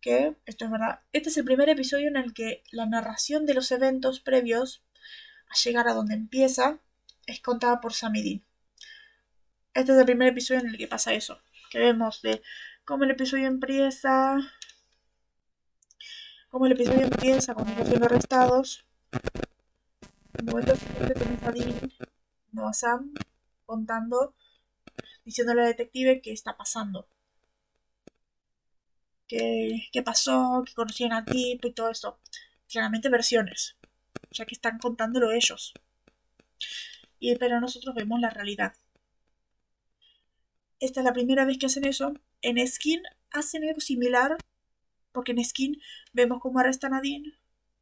[0.00, 3.54] Que, esto es verdad, este es el primer episodio en el que la narración de
[3.54, 4.82] los eventos previos
[5.48, 6.78] a llegar a donde empieza
[7.26, 8.42] es contada por Sammy Dean.
[9.74, 11.40] Este es el primer episodio en el que pasa eso.
[11.70, 12.42] Que vemos de
[12.84, 14.38] cómo el episodio empieza.
[16.50, 18.84] Cómo el episodio empieza con ellos siendo arrestados.
[20.34, 21.92] En el momento siguiente
[22.52, 23.12] no a Sam,
[23.66, 24.34] contando
[25.24, 27.08] diciéndole al detective qué está pasando.
[29.28, 30.62] ¿Qué, qué pasó?
[30.66, 32.18] ¿Qué conocían al tipo y todo esto?
[32.68, 33.76] Claramente versiones,
[34.30, 35.74] ya que están contándolo ellos.
[37.20, 38.74] Y, pero nosotros vemos la realidad.
[40.80, 42.14] Esta es la primera vez que hacen eso.
[42.42, 44.36] En Skin hacen algo similar,
[45.12, 45.80] porque en Skin
[46.12, 47.24] vemos cómo arrestan a Dean,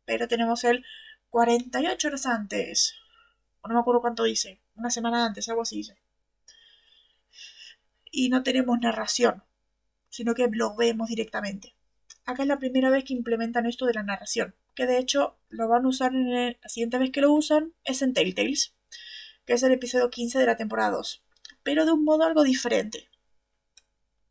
[0.04, 0.84] pero tenemos el
[1.30, 2.94] 48 horas antes.
[3.60, 4.60] O no me acuerdo cuánto dice.
[4.74, 6.05] Una semana antes, algo así dice
[8.16, 9.44] y no tenemos narración,
[10.08, 11.76] sino que lo vemos directamente.
[12.24, 15.68] Acá es la primera vez que implementan esto de la narración, que de hecho lo
[15.68, 18.74] van a usar en la siguiente vez que lo usan es en Telltales,
[19.44, 21.24] que es el episodio 15 de la temporada 2,
[21.62, 23.10] pero de un modo algo diferente.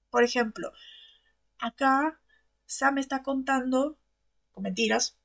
[0.09, 0.73] Por ejemplo,
[1.59, 2.19] acá
[2.65, 3.99] Sam está contando,
[4.51, 5.15] con mentiras,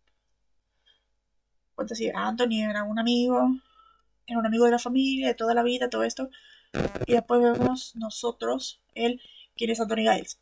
[1.74, 3.56] cuenta así, Anthony era un amigo,
[4.26, 6.28] era un amigo de la familia, de toda la vida, todo esto,
[7.06, 9.20] y después vemos nosotros el
[9.56, 10.40] quién es Anthony Giles.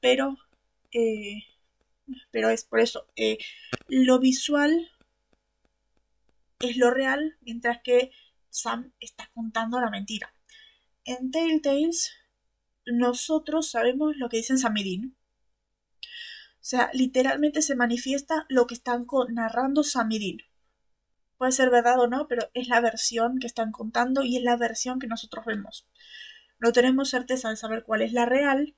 [0.00, 0.36] Pero,
[0.92, 1.42] eh,
[2.30, 3.38] pero es por eso, eh,
[3.88, 4.90] lo visual
[6.60, 8.10] es lo real, mientras que
[8.50, 10.32] Sam está contando la mentira.
[11.04, 12.12] En Telltales,
[12.86, 14.74] nosotros sabemos lo que dicen Sam.
[14.76, 20.08] O sea, literalmente se manifiesta lo que están narrando Sam
[21.38, 24.56] puede ser verdad o no, pero es la versión que están contando y es la
[24.56, 25.86] versión que nosotros vemos.
[26.58, 28.74] No tenemos certeza de saber cuál es la real.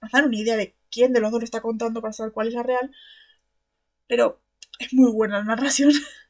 [0.00, 2.48] Nos dan una idea de quién de los dos lo está contando para saber cuál
[2.48, 2.92] es la real.
[4.06, 4.42] Pero
[4.78, 5.92] es muy buena la narración.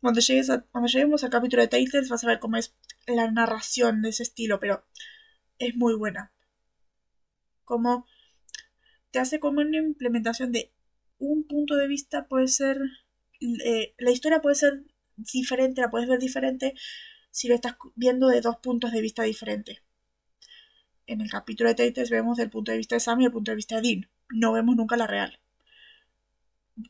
[0.00, 2.72] Cuando, llegues cuando lleguemos al capítulo de Tales vas a ver cómo es
[3.08, 4.84] la narración de ese estilo, pero
[5.58, 6.32] es muy buena.
[7.64, 8.06] Como
[9.10, 10.72] te hace como una implementación de
[11.18, 12.78] un punto de vista puede ser
[13.40, 14.84] eh, la historia puede ser
[15.16, 16.74] diferente, la puedes ver diferente
[17.30, 19.82] si lo estás viendo de dos puntos de vista diferentes.
[21.06, 23.50] En el capítulo de Tates vemos el punto de vista de Sam y el punto
[23.50, 24.10] de vista de Dean.
[24.30, 25.40] No vemos nunca la real.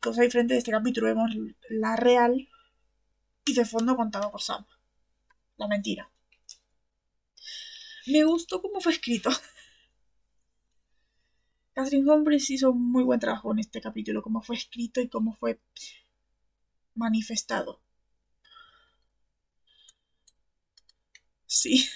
[0.00, 1.30] Cosa diferente de este capítulo, vemos
[1.70, 2.48] la real
[3.44, 4.66] y de fondo contado por Sam.
[5.56, 6.10] La mentira.
[8.06, 9.30] Me gustó cómo fue escrito.
[11.74, 15.36] Catherine Humphries hizo un muy buen trabajo en este capítulo, cómo fue escrito y cómo
[15.36, 15.60] fue
[16.98, 17.80] manifestado.
[21.46, 21.88] Sí.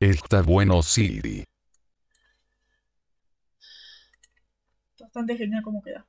[0.00, 1.44] Está bueno, Siri.
[5.00, 6.06] Bastante genial como queda.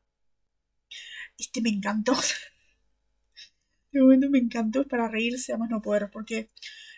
[1.38, 2.14] Este me encantó.
[3.92, 6.52] De momento me encantó para reírse a más no poder, porque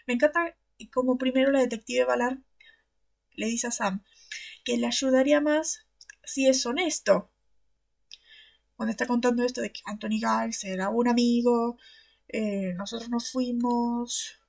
[0.08, 0.58] me encanta
[0.92, 2.40] como primero la detective Valar
[3.34, 4.04] le dice a Sam
[4.64, 5.88] que le ayudaría más
[6.24, 7.31] si es honesto.
[8.82, 11.78] Cuando está contando esto de que Anthony Giles era un amigo,
[12.28, 14.40] eh, nosotros nos fuimos,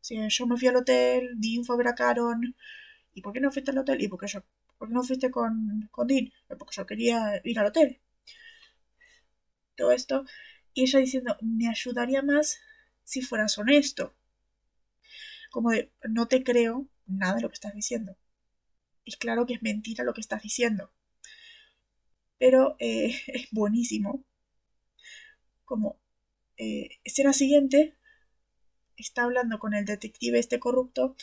[0.00, 2.56] sí, yo me fui al hotel, Dean fue a ver a Caron,
[3.12, 4.00] ¿y por qué no fuiste al hotel?
[4.00, 4.42] ¿Y por qué, yo,
[4.88, 6.32] no fuiste con, con Dean?
[6.58, 8.00] Porque yo quería ir al hotel.
[9.76, 10.24] Todo esto
[10.72, 12.58] y ella diciendo, me ayudaría más
[13.04, 14.14] si fueras honesto.
[15.50, 18.16] Como de, no te creo nada de lo que estás diciendo.
[19.04, 20.90] Es claro que es mentira lo que estás diciendo.
[22.38, 24.24] Pero eh, es buenísimo.
[25.64, 25.98] Como
[26.56, 27.94] eh, escena siguiente,
[28.96, 31.16] está hablando con el detective este corrupto.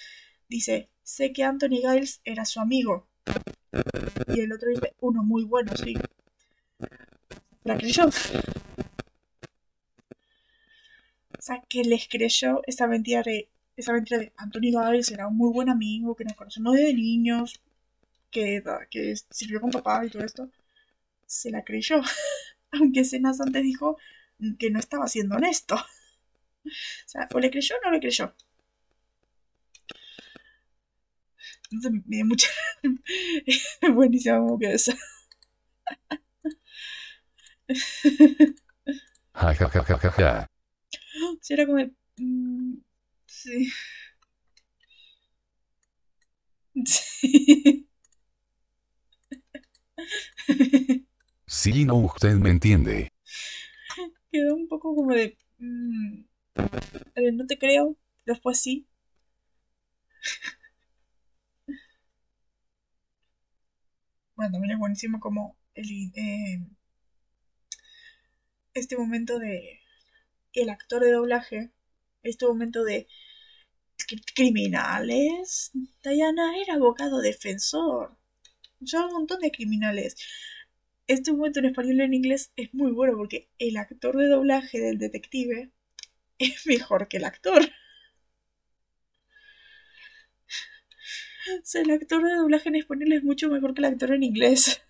[0.49, 3.07] Dice, sé que Anthony Giles era su amigo.
[4.28, 5.95] Y el otro dice, uno muy bueno, sí.
[7.64, 8.07] La creyó.
[8.07, 8.11] O
[11.39, 15.51] sea, que les creyó esa mentira de, esa mentira de Anthony Giles era un muy
[15.51, 17.59] buen amigo, que nos conocemos desde niños,
[18.32, 20.49] que, que sirvió con papá y todo esto.
[21.34, 22.02] Se la creyó.
[22.72, 23.98] Aunque Cenas antes dijo
[24.60, 25.76] que no estaba siendo honesto.
[25.76, 26.70] O
[27.08, 28.36] sea, o le creyó o no le creyó.
[31.72, 32.50] Entonces me dio mucha.
[33.94, 34.94] Buenísimo como que eso.
[40.18, 40.50] Ja.
[41.42, 41.78] Sí, era como.
[41.78, 42.78] de, mm,
[43.28, 43.72] sí.
[46.86, 47.88] Sí.
[51.60, 53.10] Sí, no, usted me entiende.
[54.32, 55.38] Quedó un poco como de.
[55.60, 56.24] mm,
[57.34, 58.88] no te creo, después sí.
[64.36, 66.60] Bueno, también es buenísimo como el, eh,
[68.74, 69.80] este momento de
[70.54, 71.72] el actor de doblaje,
[72.24, 73.08] este momento de
[73.97, 75.72] "Cri- criminales.
[76.04, 78.18] Diana era abogado defensor.
[78.82, 80.16] Ya un montón de criminales.
[81.08, 84.80] Este momento en español y en inglés es muy bueno porque el actor de doblaje
[84.80, 85.72] del detective
[86.38, 87.62] es mejor que el actor.
[91.45, 94.24] O sea, el actor de doblaje en español es mucho mejor que el actor en
[94.24, 94.82] inglés.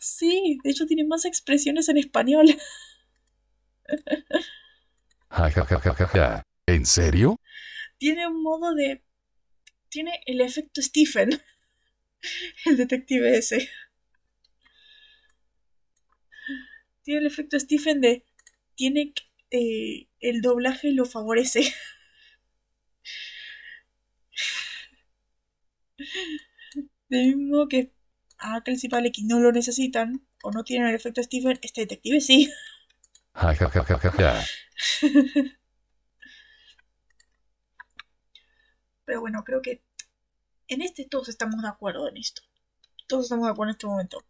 [0.00, 2.46] Sí, de hecho tiene más expresiones en español.
[5.28, 6.42] Ja, ja, ja.
[6.66, 7.38] ¿En serio?
[7.98, 9.04] Tiene un modo de...
[9.88, 11.40] Tiene el efecto Stephen.
[12.64, 13.68] El detective ese.
[17.06, 18.24] Tiene el efecto Stephen de...
[18.74, 19.14] Tiene...
[19.52, 21.72] eh, el doblaje lo favorece.
[27.08, 27.92] De mismo que
[28.38, 32.52] a Kelsey Palek no lo necesitan o no tienen el efecto Stephen, este detective sí.
[39.04, 39.84] Pero bueno, creo que
[40.66, 42.42] en este todos estamos de acuerdo en esto.
[43.06, 44.24] Todos estamos de acuerdo en este momento.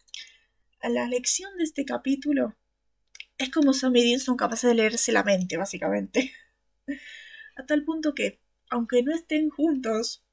[0.82, 2.54] La lección de este capítulo
[3.38, 6.32] es como Sam y Dean son capaces de leerse la mente, básicamente.
[7.56, 10.24] A tal punto que, aunque no estén juntos,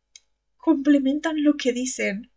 [0.57, 2.31] complementan lo que dicen.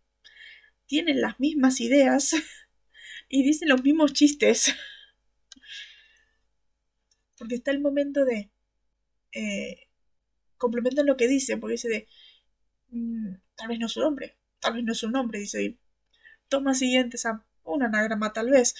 [0.87, 2.33] Tienen las mismas ideas
[3.29, 4.73] y dicen los mismos chistes.
[7.37, 8.51] Porque está el momento de...
[9.33, 9.87] eh,
[10.57, 12.07] complementan lo que dicen, porque dice de...
[12.89, 15.77] mm, tal vez no es su nombre, tal vez no es su nombre, dice.
[16.49, 17.43] Toma siguiente, Sam.
[17.63, 18.75] Un anagrama, tal vez.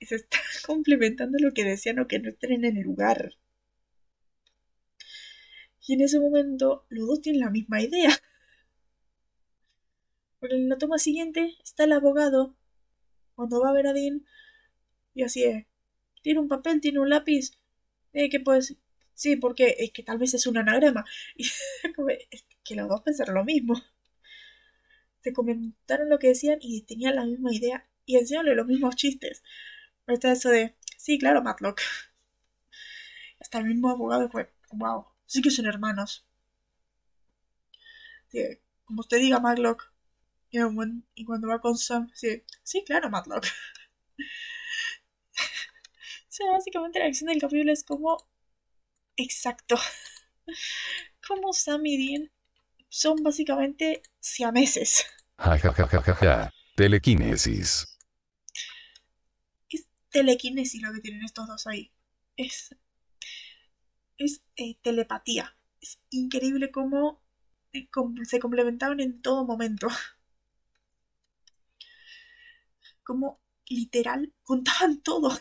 [0.00, 3.34] Se está complementando lo que decían o que no estén en el lugar.
[5.86, 8.10] Y en ese momento, los dos tienen la misma idea.
[10.38, 12.54] Porque en la toma siguiente está el abogado.
[13.34, 14.26] Cuando va a ver a Dean.
[15.14, 15.66] Y así es.
[16.22, 17.52] Tiene un papel, tiene un lápiz.
[18.12, 18.76] Eh, ¿Qué puedes?
[19.14, 21.04] Sí, porque es que tal vez es un anagrama.
[21.36, 21.44] Y
[22.30, 23.74] es que los dos pensaron lo mismo.
[25.22, 27.87] Se comentaron lo que decían y tenían la misma idea.
[28.08, 29.44] Y encima los mismos chistes.
[30.06, 31.82] Pero está eso de, sí, claro, Matlock.
[33.40, 36.26] Hasta el mismo abogado fue, wow, sí que son hermanos.
[38.86, 39.92] Como usted diga, Matlock.
[40.50, 40.58] Y,
[41.26, 43.44] cuando va con Sam, sí, sí, claro, Matlock.
[44.16, 44.22] o
[46.28, 48.16] sea, básicamente la acción del capítulo es como
[49.16, 49.76] exacto.
[51.26, 52.30] Como Sam y Dean
[52.88, 55.04] son básicamente siameses.
[55.36, 56.50] Ja, ja, ja, ja.
[56.74, 57.97] Telequinesis.
[60.08, 61.92] Es telequinesis lo que tienen estos dos ahí.
[62.36, 62.74] es,
[64.16, 65.56] es eh, telepatía.
[65.80, 67.22] Es increíble cómo
[67.72, 67.88] eh,
[68.24, 69.88] se complementaban en todo momento.
[73.04, 75.38] Como literal contaban todo.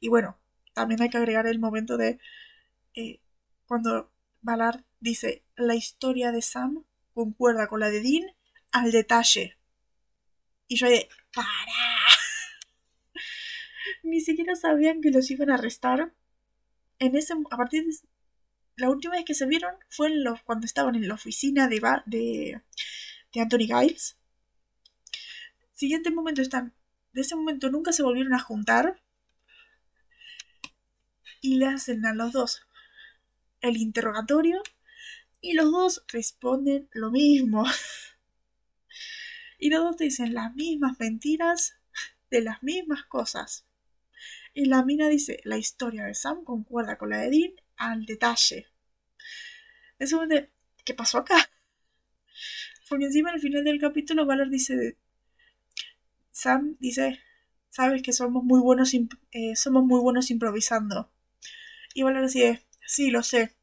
[0.00, 0.38] Y bueno,
[0.74, 2.18] también hay que agregar el momento de
[2.94, 3.20] eh,
[3.66, 8.24] cuando Ballard dice la historia de Sam concuerda con la de Dean
[8.72, 9.58] al detalle.
[10.68, 11.99] Y yo de, ¡para!
[14.02, 16.12] Ni siquiera sabían que los iban a arrestar.
[16.98, 17.92] En ese, a partir de
[18.76, 20.10] la última vez que se vieron fue
[20.44, 22.62] cuando estaban en la oficina de, de,
[23.32, 24.16] de Anthony Giles.
[25.72, 26.74] Siguiente momento están.
[27.12, 29.02] De ese momento nunca se volvieron a juntar.
[31.40, 32.66] Y le hacen a los dos
[33.60, 34.62] el interrogatorio.
[35.40, 37.64] Y los dos responden lo mismo.
[39.58, 41.76] y los dos te dicen las mismas mentiras
[42.30, 43.66] de las mismas cosas.
[44.54, 48.66] Y la mina dice, la historia de Sam concuerda con la de Dean al detalle.
[49.98, 50.50] Es un de,
[50.84, 51.36] ¿qué pasó acá?
[52.88, 54.96] Porque encima al final del capítulo Valer dice,
[56.32, 57.20] Sam dice,
[57.68, 61.10] sabes que somos muy buenos, eh, somos muy buenos improvisando.
[61.94, 63.54] Y Valer dice, sí, lo sé.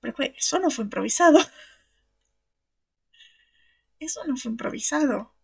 [0.00, 1.38] Pero eso no fue improvisado.
[4.00, 5.34] Eso no fue improvisado.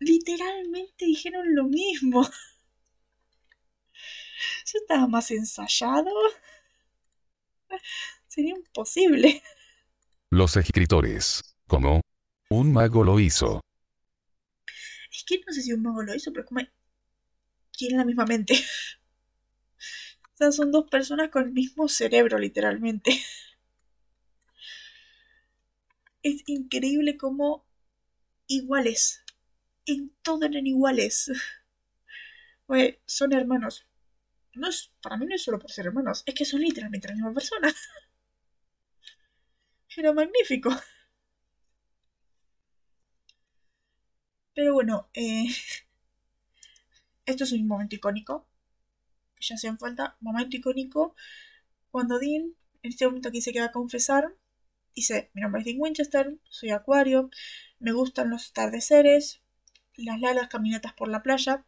[0.00, 2.28] Literalmente dijeron lo mismo.
[4.64, 6.10] Eso estaba más ensayado.
[8.28, 9.42] Sería imposible.
[10.30, 11.56] Los escritores.
[11.66, 12.00] ¿Cómo?
[12.50, 13.60] Un mago lo hizo.
[15.10, 16.60] Es que no sé si un mago lo hizo, pero como
[17.76, 18.54] tienen la misma mente.
[20.34, 23.18] O sea, son dos personas con el mismo cerebro, literalmente.
[26.22, 27.64] Es increíble cómo
[28.46, 29.22] iguales.
[29.86, 31.30] En todo eran iguales.
[32.66, 33.86] Oye, son hermanos.
[34.56, 37.14] No es, para mí no es solo por ser hermanos, es que son literalmente la
[37.14, 37.72] misma persona.
[39.96, 40.70] Era magnífico.
[44.54, 45.46] Pero bueno, eh,
[47.26, 48.46] esto es un momento icónico.
[49.40, 50.16] Ya hacían falta.
[50.20, 51.14] Momento icónico.
[51.90, 54.34] Cuando Dean, en este momento aquí se queda a confesar,
[54.94, 57.30] dice, mi nombre es Dean Winchester, soy acuario,
[57.80, 59.42] me gustan los atardeceres,
[59.96, 61.64] las largas caminatas por la playa,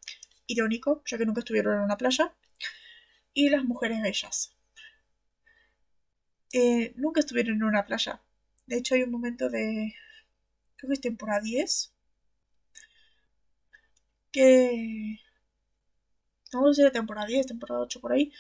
[0.47, 2.34] irónico, ya que nunca estuvieron en una playa,
[3.39, 4.53] y las mujeres bellas.
[6.53, 8.20] Eh, nunca estuvieron en una playa.
[8.66, 9.95] De hecho, hay un momento de.
[10.76, 11.93] Creo que es temporada 10.
[14.32, 15.18] Que.
[16.53, 18.30] No sé si temporada 10, temporada 8 por ahí.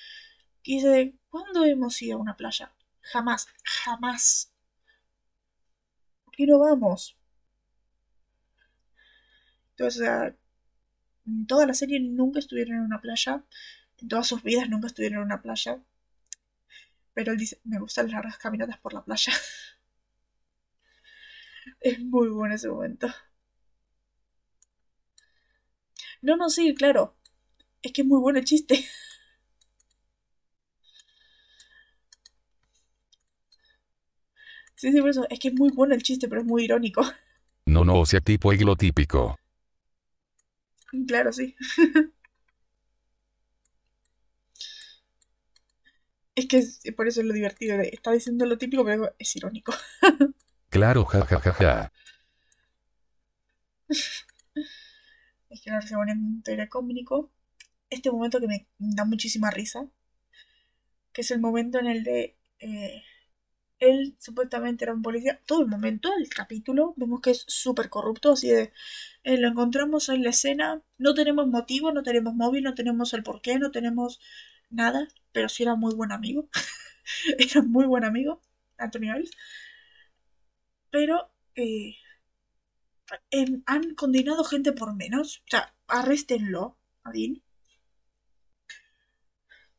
[0.62, 2.72] Que dice: ¿Cuándo hemos ido a una playa?
[3.02, 4.52] Jamás, jamás.
[6.24, 7.16] ¿Por qué no vamos?
[9.76, 10.34] Entonces,
[11.26, 13.44] en toda la serie nunca estuvieron en una playa.
[14.00, 15.80] En todas sus vidas nunca estuvieron en una playa.
[17.14, 19.32] Pero él dice, me gustan las largas caminatas por la playa.
[21.80, 23.08] es muy bueno ese momento.
[26.22, 27.16] No, no, sí, claro.
[27.82, 28.84] Es que es muy bueno el chiste.
[34.76, 35.26] Sí, sí, por eso.
[35.28, 37.02] Es que es muy bueno el chiste, pero es muy irónico.
[37.66, 39.36] No, no, o sea, tipo típico.
[41.06, 41.54] Claro, sí.
[46.38, 47.80] Es que por eso es lo divertido.
[47.80, 49.74] está diciendo lo típico, pero es irónico.
[50.70, 51.52] claro, jajajaja.
[51.52, 51.92] Ja, ja, ja.
[55.50, 57.32] es que no se pone un cómico.
[57.90, 59.88] Este momento que me da muchísima risa.
[61.12, 62.36] Que es el momento en el de.
[62.60, 63.02] Eh,
[63.80, 65.40] él supuestamente era un policía.
[65.44, 68.30] Todo el momento, el capítulo, vemos que es súper corrupto.
[68.30, 68.72] Así de.
[69.24, 70.82] Eh, lo encontramos en la escena.
[70.98, 74.20] No tenemos motivo, no tenemos móvil, no tenemos el porqué, no tenemos
[74.70, 76.48] nada, pero sí era muy buen amigo.
[77.38, 78.40] era muy buen amigo,
[78.78, 79.30] Anthony Giles.
[80.90, 81.96] Pero eh,
[83.66, 85.38] han condenado gente por menos.
[85.46, 87.42] O sea, arréstenlo a Dean.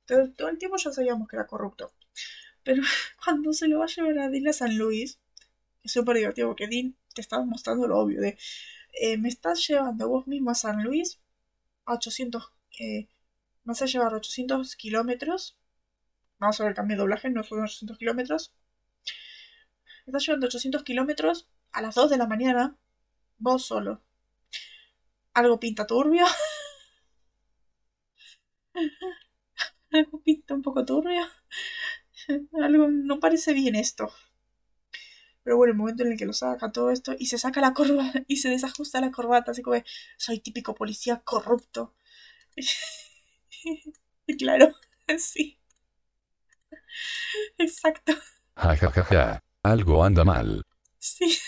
[0.06, 1.94] Todo, todo, el tiempo ya sabíamos que era corrupto.
[2.64, 2.82] Pero
[3.24, 5.20] cuando se lo va a llevar a Dean a San Luis,
[5.84, 8.38] es súper divertido porque Dean te está mostrando lo obvio de
[8.94, 11.20] eh, me estás llevando vos mismo a San Luis
[11.86, 12.52] a 800
[13.70, 15.55] vas a llevar 800 kilómetros.
[16.39, 18.53] Vamos a ver el cambio de doblaje, no son 800 kilómetros.
[20.07, 22.76] Estás llevando 800 kilómetros a las 2 de la mañana,
[23.38, 24.01] vos solo.
[25.34, 26.26] Algo pinta turbio.
[29.91, 31.22] Algo pinta un poco turbio.
[32.63, 34.11] Algo no parece bien esto.
[35.43, 37.74] Pero bueno, el momento en el que lo saca todo esto y se saca la
[37.74, 39.82] corbata y se desajusta la corbata, así como
[40.17, 41.93] soy típico policía corrupto.
[44.38, 44.74] claro,
[45.18, 45.57] sí.
[47.57, 48.14] Exacto.
[48.64, 49.24] Ja ja ja ja.
[49.72, 50.62] Algo anda mal.
[50.99, 51.39] Sí.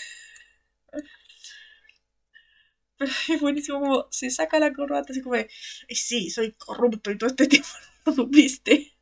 [2.96, 5.50] Pero es buenísimo como se saca la corbata así como de,
[5.88, 7.68] "Y sí, soy corrupto y todo este tiempo
[8.06, 8.94] no lo supiste.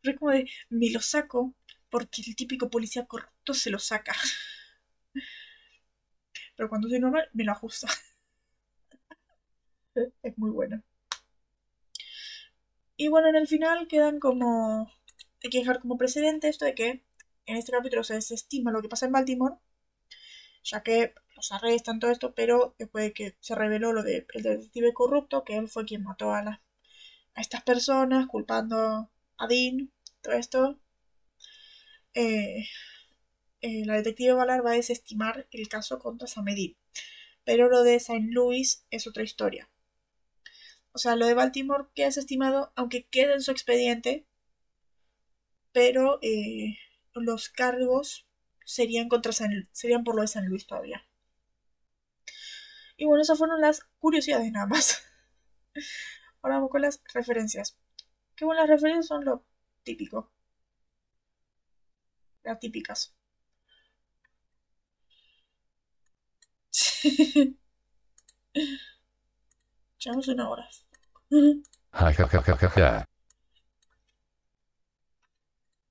[0.00, 1.54] Pero es como de, me lo saco
[1.90, 4.14] porque el típico policía corrupto se lo saca.
[6.56, 7.88] Pero cuando soy normal, me lo ajusta.
[10.22, 10.82] Es muy bueno.
[12.98, 14.90] Y bueno, en el final quedan como...
[15.42, 17.02] Hay que dejar como precedente esto de que
[17.46, 19.54] en este capítulo se desestima lo que pasa en Baltimore,
[20.62, 24.92] ya que los arrestan todo esto, pero después de que se reveló lo del detective
[24.92, 26.62] corrupto, que él fue quien mató a, la-
[27.34, 29.92] a estas personas, culpando a Dean,
[30.22, 30.78] todo esto,
[32.14, 32.64] eh,
[33.62, 36.76] eh, la detective Ballard va a desestimar el caso contra Samedi.
[37.44, 38.28] Pero lo de St.
[38.30, 39.68] Louis es otra historia.
[40.96, 44.26] O sea, lo de Baltimore queda desestimado, aunque quede en su expediente,
[45.72, 46.78] pero eh,
[47.12, 48.26] los cargos
[48.64, 51.06] serían contra San, serían por lo de San Luis todavía.
[52.96, 55.02] Y bueno, esas fueron las curiosidades nada más.
[56.40, 57.76] Ahora vamos con las referencias.
[58.34, 59.44] Que bueno, las referencias son lo
[59.82, 60.32] típico.
[62.42, 63.14] Las típicas.
[69.98, 70.66] Llevamos una hora.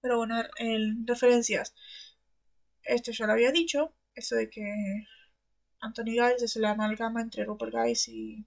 [0.01, 1.73] Pero bueno, en referencias.
[2.83, 3.93] Esto ya lo había dicho.
[4.13, 4.63] Eso de que
[5.79, 8.45] Anthony Giles es la amalgama entre Rupert Giles y,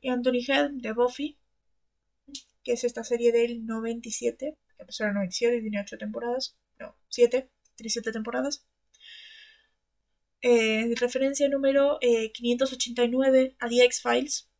[0.00, 1.38] y Anthony Head de Buffy.
[2.64, 4.58] Que es esta serie del 97.
[4.76, 6.56] Que empezó en el 97 y tiene 8 temporadas.
[6.78, 7.48] No, 7.
[7.76, 8.66] Tiene 7 temporadas.
[10.42, 14.51] Eh, referencia número eh, 589 a The X-Files.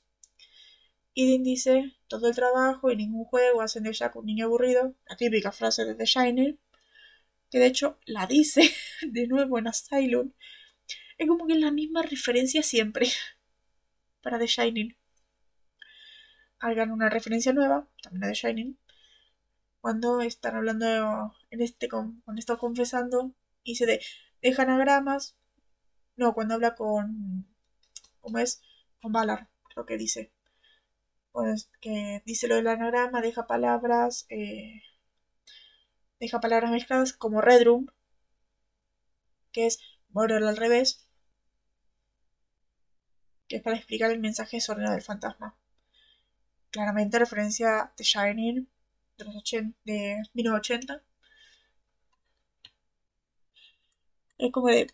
[1.13, 4.95] Y dice, todo el trabajo y ningún juego hacen de Jack un niño aburrido.
[5.09, 6.59] La típica frase de The Shining.
[7.51, 10.31] Que de hecho la dice de nuevo en Asylum.
[11.19, 13.07] Es como que es la misma referencia siempre
[14.23, 14.97] para The Shining.
[16.59, 18.77] Hagan una referencia nueva, también a The Shining,
[19.81, 24.01] cuando están hablando en este, cuando está confesando, y se de,
[24.41, 25.37] deja anagramas,
[26.15, 27.47] no, cuando habla con,
[28.21, 28.61] ¿cómo es?
[29.01, 30.31] Con Valar, creo que dice.
[31.31, 34.81] Pues que dice lo del anagrama, deja palabras, eh,
[36.19, 37.87] deja palabras mezcladas como Red Room,
[39.51, 41.08] que es Murder al revés,
[43.49, 45.57] que es para explicar el mensaje desordenado del fantasma.
[46.71, 48.69] Claramente referencia a The Shining
[49.17, 51.03] de, los 80, de 1980.
[54.37, 54.87] Es como de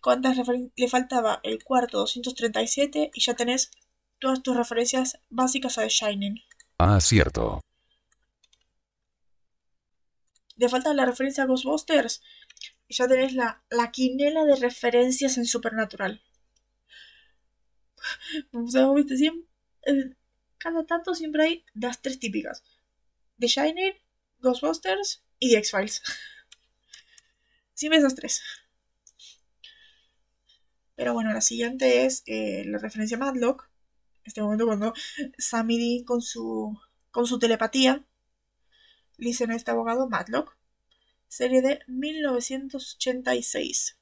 [0.00, 3.70] cuántas referen- le faltaba el cuarto 237 y ya tenés
[4.18, 6.36] todas tus referencias básicas a The Shining.
[6.78, 7.60] Ah, cierto.
[10.56, 12.22] Le falta la referencia a Ghostbusters
[12.86, 16.22] y ya tenés la, la quinela de referencias en Supernatural.
[20.58, 22.64] Cada tanto siempre hay las tres típicas.
[23.38, 23.94] The Shining,
[24.40, 26.02] Ghostbusters y The X-Files.
[27.74, 28.42] Siempre esas tres.
[30.94, 33.70] Pero bueno, la siguiente es eh, la referencia a Matlock.
[34.22, 34.92] Este momento cuando
[35.38, 36.78] Sammy Dean con su,
[37.10, 38.04] con su telepatía
[39.16, 40.58] le dicen a este abogado Matlock.
[41.26, 43.96] Serie de 1986.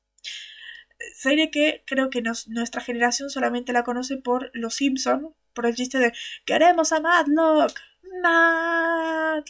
[1.14, 5.98] Serie que creo que nuestra generación solamente la conoce por Los Simpson, por el chiste
[5.98, 6.12] de
[6.44, 7.78] queremos a Madlock.
[8.22, 9.44] Madlock.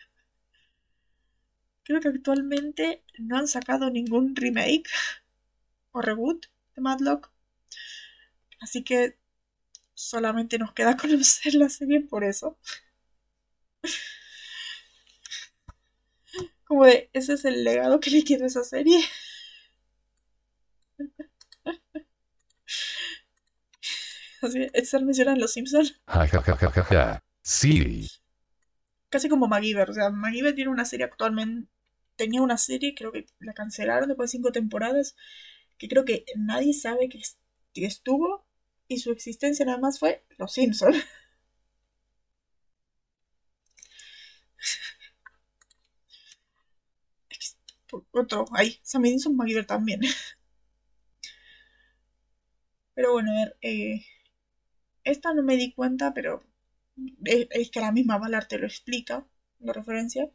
[1.85, 4.89] Creo que actualmente no han sacado ningún remake
[5.93, 7.31] o reboot de Madlock.
[8.61, 9.19] Así que
[9.95, 12.59] solamente nos queda conocer la serie por eso.
[16.73, 18.99] Como de, ese es el legado que le quiero a esa serie.
[24.41, 26.01] Así, estar mencionan los Simpsons.
[27.43, 28.09] sí.
[29.11, 29.91] Casi como MacGyver.
[29.91, 31.69] O sea, MacGyver tiene una serie actualmente.
[32.17, 35.15] Tenía una serie, creo que la cancelaron después de cinco temporadas.
[35.77, 37.21] Que creo que nadie sabe que,
[37.75, 38.47] que estuvo.
[38.89, 40.97] Y su existencia nada más fue Los Simpsons.
[48.13, 50.01] Otro, ahí, Sammy Dinson MacGyver también.
[52.95, 54.05] Pero bueno, a ver, eh,
[55.05, 56.45] esta no me di cuenta, pero
[57.25, 59.27] es, que la misma Ballard te lo explica,
[59.61, 60.31] la referencia,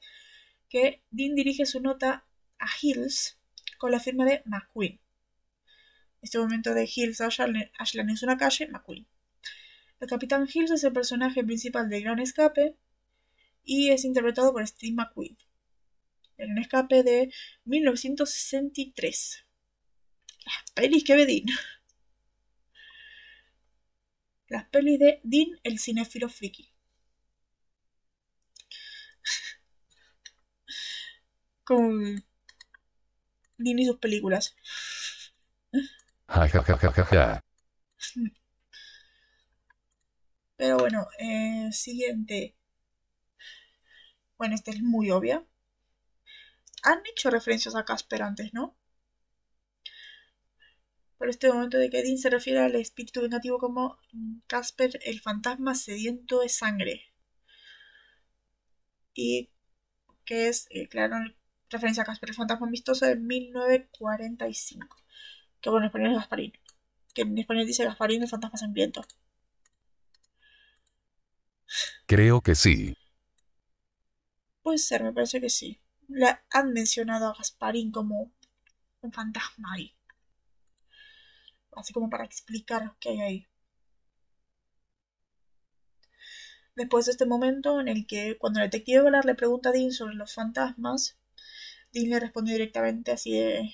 [0.69, 2.25] que Dean dirige su nota
[2.59, 3.37] a Hills
[3.77, 4.99] con la firma de McQueen.
[6.21, 9.07] Este momento de Hills Ashland, Ashland es una calle, McQueen.
[9.99, 12.75] El Capitán Hills es el personaje principal de Gran Escape
[13.63, 15.37] y es interpretado por Steve McQueen.
[16.37, 17.31] En un escape de
[17.65, 19.45] 1963.
[20.45, 21.45] Las pelis que ve Dean
[24.49, 26.73] las pelis de Dean el cinéfilo friki.
[31.63, 32.23] Con
[33.57, 34.55] Dean y sus películas.
[40.55, 42.55] Pero bueno, eh, siguiente.
[44.37, 45.45] Bueno, esta es muy obvia.
[46.87, 48.77] Han hecho referencias a Casper antes, ¿no?
[51.17, 53.97] Por este momento de que Dean se refiere al espíritu vengativo como
[54.47, 57.13] Casper, el fantasma sediento de sangre.
[59.13, 59.49] Y
[60.25, 61.17] que es, eh, claro,
[61.69, 64.95] referencia a Casper, el fantasma amistoso de 1945.
[65.61, 66.53] Que bueno, en español es Gasparín.
[67.13, 69.03] Que en español dice Gasparín, el fantasma sangriento.
[72.05, 72.95] Creo que sí.
[74.61, 75.79] Puede ser, me parece que sí.
[76.07, 78.31] Le han mencionado a Gasparín como
[79.01, 79.97] un fantasma ahí
[81.77, 83.47] así como para explicar qué hay ahí.
[86.75, 89.91] Después de este momento en el que cuando el detective Volar le pregunta a Dean
[89.91, 91.17] sobre los fantasmas,
[91.91, 93.73] Dean le responde directamente así de...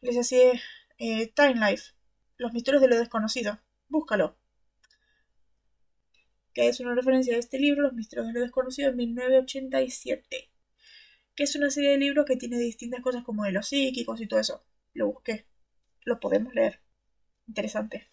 [0.00, 0.60] Le dice así de...
[0.98, 1.92] Eh, Time Life,
[2.36, 4.36] los misterios de lo desconocido, búscalo.
[6.54, 10.50] Que es una referencia a este libro, Los misterios de lo desconocido, en 1987.
[11.34, 14.26] Que es una serie de libros que tiene distintas cosas como de los psíquicos y
[14.26, 14.64] todo eso.
[14.94, 15.46] Lo busqué
[16.04, 16.80] lo podemos leer.
[17.46, 18.08] Interesante.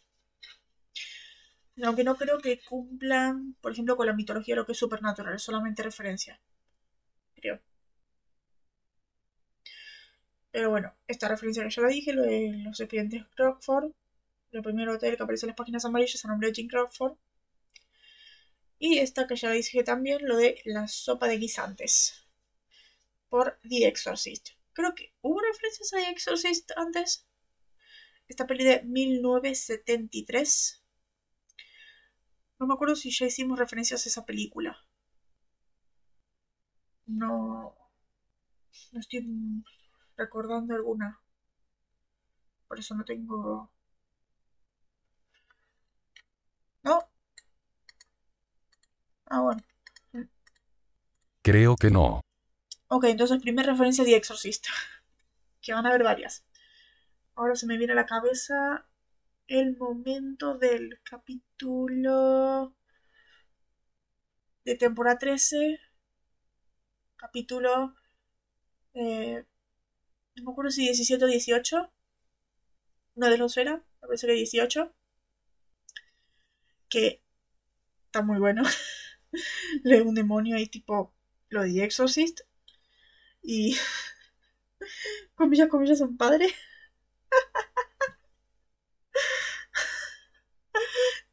[1.83, 5.43] Aunque no creo que cumplan, por ejemplo, con la mitología lo que es supernatural, es
[5.43, 6.39] solamente referencia.
[7.35, 7.59] Creo.
[10.51, 13.91] Pero bueno, esta referencia que ya la dije, lo de los expedientes Crockford,
[14.51, 17.15] el primer hotel que aparece en las páginas amarillas a nombre de Jim Crockford.
[18.79, 22.25] Y esta que ya dije también, lo de la sopa de guisantes,
[23.29, 24.49] por The Exorcist.
[24.73, 27.25] Creo que hubo referencias a The Exorcist antes,
[28.27, 30.81] esta peli de 1973.
[32.59, 34.77] No me acuerdo si ya hicimos referencias a esa película.
[37.07, 37.73] No.
[38.91, 39.25] No estoy
[40.17, 41.21] recordando alguna.
[42.67, 43.69] Por eso no tengo.
[46.83, 47.07] ¿No?
[49.29, 49.61] Ah, bueno.
[51.41, 52.21] Creo que no.
[52.89, 54.67] Ok, entonces primera referencia de Exorcist.
[55.61, 56.45] que van a haber varias.
[57.35, 58.87] Ahora se me viene a la cabeza
[59.47, 62.73] el momento del capítulo
[64.65, 65.79] de temporada 13.
[67.15, 67.95] Capítulo.
[68.93, 69.45] Eh,
[70.35, 71.91] no me acuerdo si 17 o 18.
[73.15, 74.93] Uno de los era, me parece que 18.
[76.89, 77.21] Que
[78.05, 78.63] está muy bueno.
[79.83, 81.13] Lee un demonio ahí tipo
[81.49, 82.41] lo de Exorcist.
[83.41, 83.75] Y
[85.35, 86.47] comillas, comillas, son padre.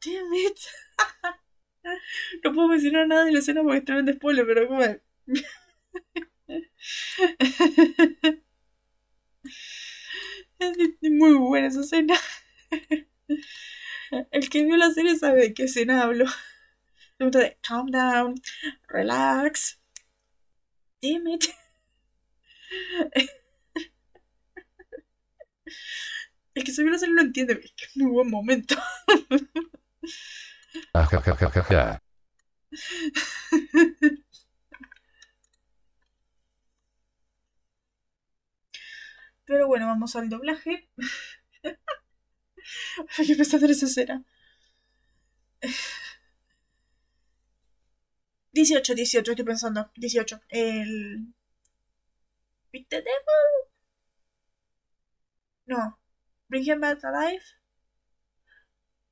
[0.01, 0.59] Damn it.
[2.45, 4.83] No puedo mencionar nada de la escena porque está en spoiler, pero como.
[10.59, 12.15] Es muy buena esa escena.
[14.31, 16.27] El que vio la serie sabe de qué escena hablo.
[17.19, 18.35] De calm down,
[18.89, 19.79] relax.
[21.01, 21.45] damn it.
[26.55, 28.77] El que serie lo entiende, es que es muy buen momento.
[39.47, 40.89] Pero bueno, vamos al doblaje.
[43.19, 44.25] Hay que empezar a hacer esa escena.
[48.55, 49.91] 18, 18, estoy pensando.
[49.97, 50.41] 18.
[50.49, 51.35] El.
[52.73, 53.75] ¿Viste Devil?
[55.67, 55.99] No.
[56.49, 57.43] Bring him back alive.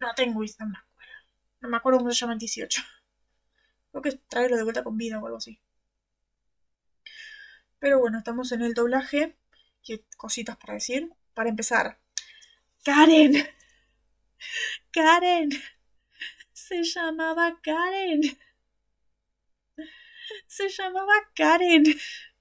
[0.01, 1.12] No tengo idea, no me acuerdo.
[1.60, 2.82] No me acuerdo cómo se llama el 18.
[3.90, 5.60] Creo que traerlo de vuelta con vida o algo así.
[7.81, 9.36] Pero bueno, estamos en el doblaje.
[9.82, 11.12] ¿Qué cositas para decir?
[11.35, 11.98] Para empezar.
[12.85, 13.32] Karen.
[14.93, 15.51] Karen.
[16.52, 18.23] Se llamaba Karen.
[20.47, 21.85] Se llamaba Karen.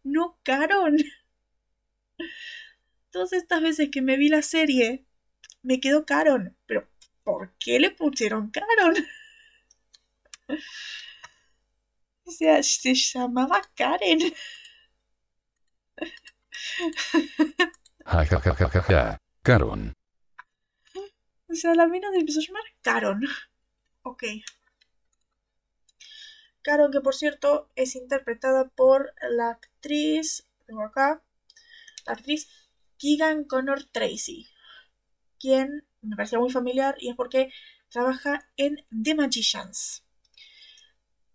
[0.04, 0.98] No Caron.
[3.12, 5.06] Todas estas veces que me vi la serie,
[5.62, 6.58] me quedó Caron.
[6.66, 6.88] Pero,
[7.24, 8.96] ¿por qué le pusieron Caron?
[12.24, 14.20] O sea, se llamaba Karen.
[19.44, 19.94] Caron.
[21.50, 23.22] O sea, la mina se empezó a llamar Caron.
[24.04, 24.24] Ok.
[26.64, 30.48] Caron, que por cierto es interpretada por la actriz.
[30.66, 31.22] Tengo acá.
[32.06, 32.48] La actriz
[32.98, 34.48] Keegan Connor Tracy.
[35.40, 37.52] Quien me parecía muy familiar y es porque
[37.90, 40.04] trabaja en The Magicians.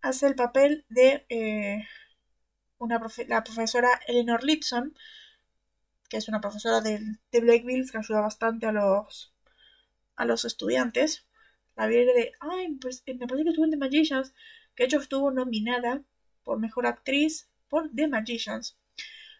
[0.01, 1.85] Hace el papel de eh,
[2.79, 4.95] una la profesora Eleanor Lipson,
[6.09, 7.01] que es una profesora de,
[7.33, 9.35] de Blakeville que ayuda bastante a los,
[10.17, 11.27] a los estudiantes.
[11.77, 14.33] La viene de, ay, pues me parece que estuvo en The Magicians,
[14.77, 16.05] que hecho estuvo nominada
[16.45, 18.79] por Mejor Actriz por The Magicians.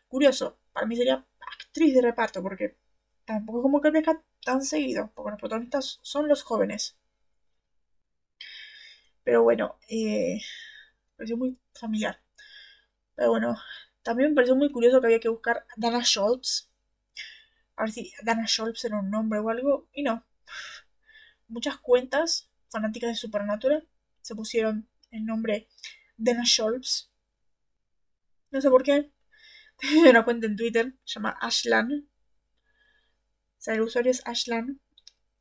[0.09, 2.77] Curioso, para mí sería actriz de reparto, porque
[3.25, 6.97] tampoco como que aparezca tan seguido, porque los protagonistas son los jóvenes.
[9.25, 10.41] Pero bueno, eh,
[11.17, 12.21] pareció muy familiar.
[13.15, 13.57] Pero bueno,
[14.03, 16.71] también me pareció muy curioso que había que buscar a Dana Schultz.
[17.77, 19.89] A ver si Dana Schultz era un nombre o algo.
[19.93, 20.25] Y no.
[21.49, 23.89] Muchas cuentas fanáticas de Supernatural
[24.23, 25.69] se pusieron el nombre
[26.17, 27.11] Dana Schultz.
[28.51, 29.11] No sé por qué.
[29.79, 32.09] Tengo una cuenta en Twitter, se llama Ashlan.
[33.59, 34.81] O sea, el usuario es Ashlan.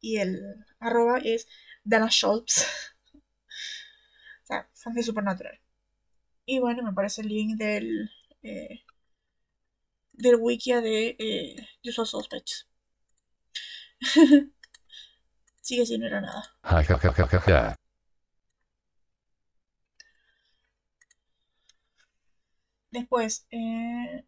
[0.02, 0.40] Y el
[0.80, 1.48] arroba es
[1.84, 2.68] Dana Schultz.
[3.14, 5.60] o sea, fan de Supernatural.
[6.46, 8.12] Y bueno, me parece el link del.
[8.44, 8.82] Eh,
[10.18, 12.68] del wikia de eh, Usual Suspects.
[15.62, 16.44] Sigue sin era nada.
[22.96, 24.24] Después, eh,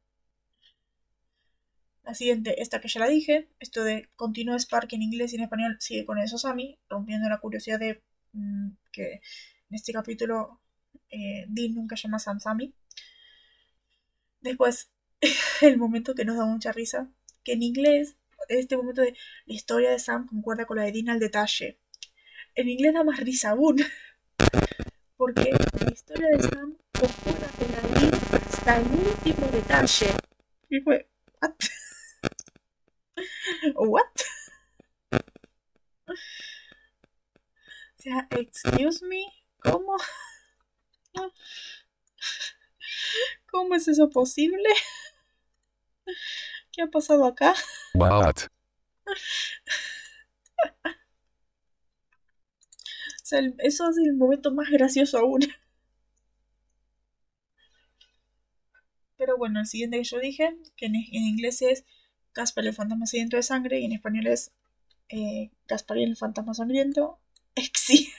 [2.04, 5.44] la siguiente, esta que ya la dije, esto de Continúa Spark en inglés y en
[5.44, 8.04] español sigue con eso Sammy, rompiendo la curiosidad de
[8.34, 9.14] mm, que
[9.70, 10.60] en este capítulo
[11.10, 12.74] eh, Dean nunca llama a Sam Sammy.
[14.42, 14.92] Después,
[15.62, 17.10] el momento que nos da mucha risa,
[17.46, 18.18] que en inglés,
[18.50, 19.16] este momento de
[19.46, 21.80] la historia de Sam concuerda con la de Dean al detalle.
[22.54, 23.78] En inglés da más risa aún,
[25.16, 25.52] porque
[25.86, 30.14] la historia de Sam con la de Dean hasta el último detalle.
[30.70, 31.10] Y fue,
[31.42, 31.54] ¿what?
[33.76, 34.04] ¿What?
[36.08, 36.14] O
[37.96, 39.26] sea, excuse me,
[39.60, 39.96] ¿cómo?
[43.50, 44.70] ¿Cómo es eso posible?
[46.74, 47.56] ¿Qué ha pasado acá?
[47.94, 48.48] What?
[53.16, 55.40] O sea, eso es el momento más gracioso aún.
[59.18, 61.86] Pero bueno, el siguiente que yo dije, que en, en inglés es
[62.34, 64.52] Gaspar el fantasma sediento de sangre y en español es
[65.10, 67.20] eh, Gaspar el fantasma sangriento.
[67.56, 68.10] Exi.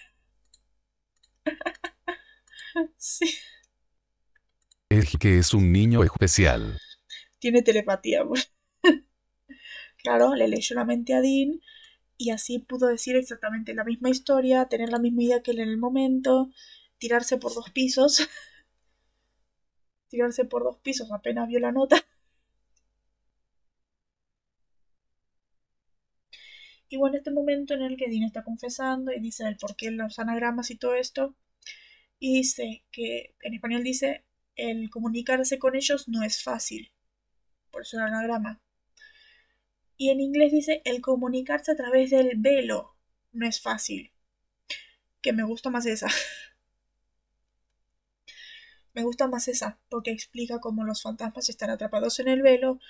[2.97, 3.27] sí,
[4.91, 6.79] Es que es un niño especial.
[7.39, 8.23] tiene telepatía.
[10.03, 11.61] claro, le leyó la mente a Dean
[12.17, 15.69] y así pudo decir exactamente la misma historia, tener la misma idea que él en
[15.69, 16.51] el momento,
[16.99, 18.29] tirarse por dos pisos.
[20.09, 21.97] tirarse por dos pisos apenas vio la nota.
[26.91, 29.91] Y bueno, este momento en el que Dean está confesando y dice el por qué
[29.91, 31.35] los anagramas y todo esto.
[32.19, 34.25] Y dice que en español dice
[34.57, 36.91] el comunicarse con ellos no es fácil.
[37.71, 38.61] Por eso el anagrama.
[39.99, 42.97] Y en inglés dice el comunicarse a través del velo
[43.33, 44.13] no es fácil.
[45.21, 46.09] Que me gusta más esa.
[48.99, 52.81] Me gusta más esa, porque explica cómo los fantasmas están atrapados en el velo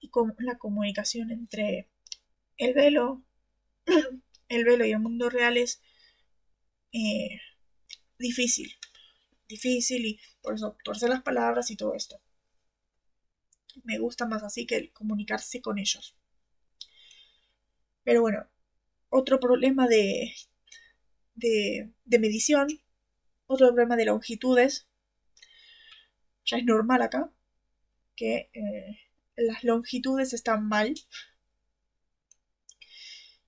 [0.00, 1.90] y cómo la comunicación entre
[2.56, 3.22] el velo,
[4.48, 5.82] el velo y el mundo real es
[6.92, 7.42] eh,
[8.18, 8.72] difícil.
[9.46, 12.18] Difícil y por eso torcer las palabras y todo esto.
[13.84, 16.16] Me gusta más así que comunicarse con ellos.
[18.04, 18.48] Pero bueno,
[19.10, 20.32] otro problema de,
[21.34, 22.68] de medición,
[23.46, 24.87] otro problema de longitudes,
[26.48, 27.30] ya es normal acá,
[28.16, 28.98] que eh,
[29.36, 30.94] las longitudes están mal,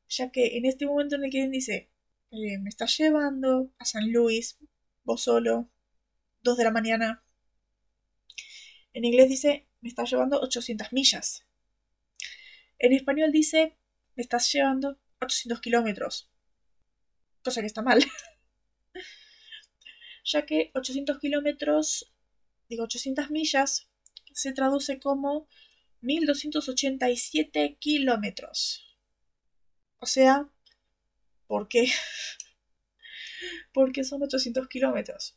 [0.09, 1.91] ya que en este momento en el dice,
[2.31, 4.59] eh, me estás llevando a San Luis,
[5.05, 5.71] vos solo,
[6.43, 7.25] 2 de la mañana,
[8.93, 11.47] en inglés dice, me estás llevando 800 millas.
[12.79, 13.79] En español dice,
[14.15, 16.31] me estás llevando 800 kilómetros.
[17.43, 18.05] Cosa que está mal.
[20.25, 22.13] ya que 800 kilómetros,
[22.71, 23.91] digo 800 millas,
[24.33, 25.49] se traduce como
[26.01, 28.87] 1287 kilómetros.
[29.99, 30.49] O sea,
[31.47, 31.91] ¿por qué?
[33.75, 35.37] Porque son 800 kilómetros.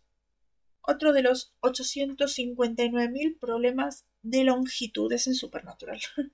[0.82, 6.00] Otro de los 859.000 problemas de longitudes en Supernatural.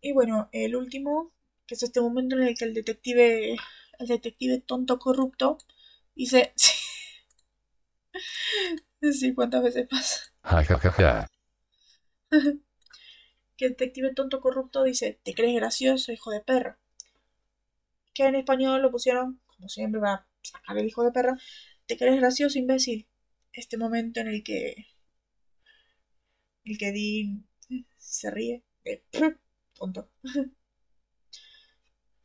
[0.00, 1.32] y bueno, el último,
[1.66, 3.56] que es este momento en el que el detective,
[3.98, 5.58] el detective tonto corrupto,
[6.16, 6.52] dice...
[9.34, 10.32] ¿cuántas veces pasa?
[13.56, 16.78] que el detective tonto corrupto dice, ¿te crees gracioso, hijo de perra?
[18.14, 21.36] Que en español lo pusieron, como siempre, para sacar el hijo de perra,
[21.86, 23.08] ¿te crees gracioso, imbécil?
[23.52, 24.86] Este momento en el que
[26.64, 27.48] el que Dean
[27.96, 29.02] se ríe de
[29.74, 30.10] tonto.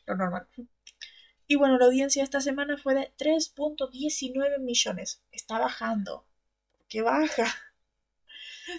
[0.06, 0.48] Lo normal.
[1.48, 5.22] Y bueno, la audiencia esta semana fue de 3.19 millones.
[5.32, 6.26] Está bajando.
[6.94, 7.48] ¿Qué baja?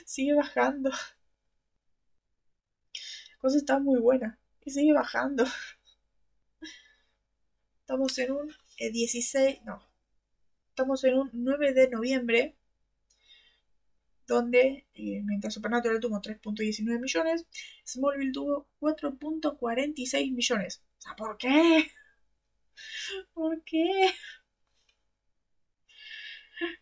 [0.06, 0.90] Sigue bajando.
[0.90, 0.96] La
[3.40, 4.38] cosa está muy buena.
[4.64, 5.44] Y sigue bajando.
[7.80, 9.82] Estamos en un 16, eh, no.
[10.68, 12.56] Estamos en un 9 de noviembre
[14.28, 17.46] donde eh, mientras Supernatural tuvo 3.19 millones,
[17.84, 20.84] Smallville tuvo 4.46 millones.
[20.98, 21.90] O sea, ¿por qué?
[23.34, 24.12] ¿Por qué?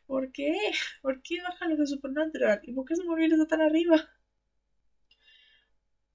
[0.07, 0.55] ¿Por qué?
[1.03, 2.61] ¿Por qué bajan los de Supernatural?
[2.63, 4.09] ¿Y por qué Smallville está tan arriba?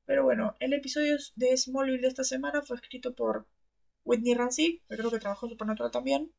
[0.06, 3.48] Pero bueno, el episodio de Smallville de esta semana fue escrito por
[4.06, 6.32] Whitney Ramsey, que creo que trabajó en Supernatural también.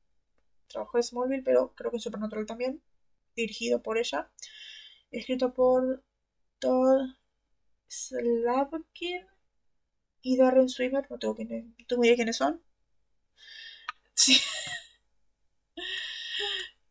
[0.68, 2.82] Trabajó en Smallville, pero creo que en Supernatural también.
[3.36, 4.30] Dirigido por ella
[5.10, 6.02] escrito por
[6.58, 7.14] Todd
[7.88, 9.26] Slavkin
[10.22, 12.62] y Darren Swimmer, no tengo, quién, no tengo idea quiénes son.
[14.14, 14.36] Sí.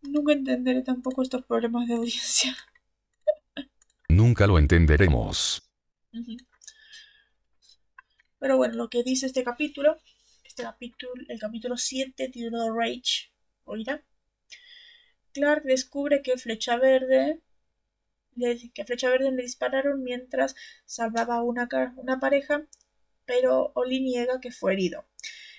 [0.02, 2.56] Nunca entenderé tampoco estos problemas de audiencia.
[4.10, 5.70] Nunca lo entenderemos.
[8.40, 9.98] Pero bueno, lo que dice este capítulo,
[10.44, 13.32] este capítulo, el capítulo 7 titulado Rage,
[13.66, 14.04] oirá.
[15.34, 17.42] Clark descubre que Flecha Verde
[18.74, 20.56] que a Flecha Verde le dispararon mientras
[20.86, 22.68] salvaba una, una pareja,
[23.26, 25.06] pero Oli niega que fue herido.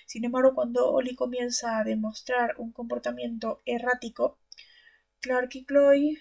[0.09, 4.39] Sin embargo, cuando Oli comienza a demostrar un comportamiento errático,
[5.19, 6.17] Clark y Chloe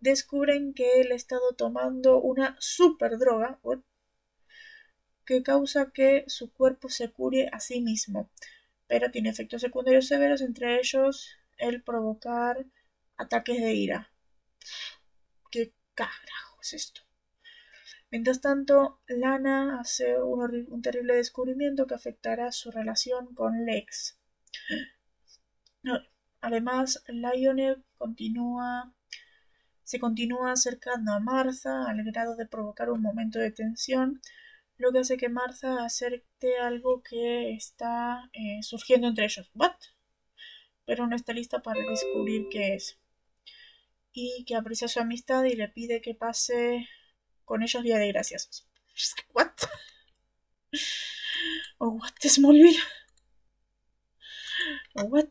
[0.00, 3.58] descubren que él ha estado tomando una super droga
[5.26, 8.30] que causa que su cuerpo se cure a sí mismo,
[8.86, 12.64] pero tiene efectos secundarios severos, entre ellos el provocar
[13.16, 14.12] ataques de ira.
[15.50, 17.03] ¿Qué carajo es esto?
[18.14, 24.20] Mientras tanto, Lana hace un, terrible descubrimiento que afectará su relación con Lex.
[26.40, 28.94] Además, Lionel continúa,
[29.82, 34.20] se continúa acercando a Martha al grado de provocar un momento de tensión,
[34.78, 39.50] lo que hace que Martha acepte algo que está eh, surgiendo entre ellos.
[39.56, 39.74] ¿What?
[40.86, 42.96] Pero no está lista para descubrir qué es
[44.12, 46.86] y que aprecia su amistad y le pide que pase
[47.44, 48.66] con ellos día de gracias.
[49.32, 49.52] ¿What?
[51.78, 52.78] ¿O what, Smallville?
[54.94, 55.28] ¿O what?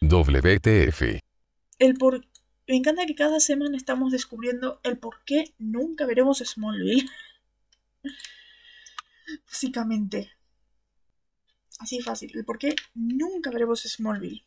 [0.00, 1.02] WTF.
[1.78, 2.26] El por...
[2.68, 7.08] Me encanta que cada semana estamos descubriendo el por qué nunca veremos Smallville.
[9.46, 10.32] Básicamente.
[11.78, 12.32] Así fácil.
[12.34, 14.45] El por qué nunca veremos Smallville.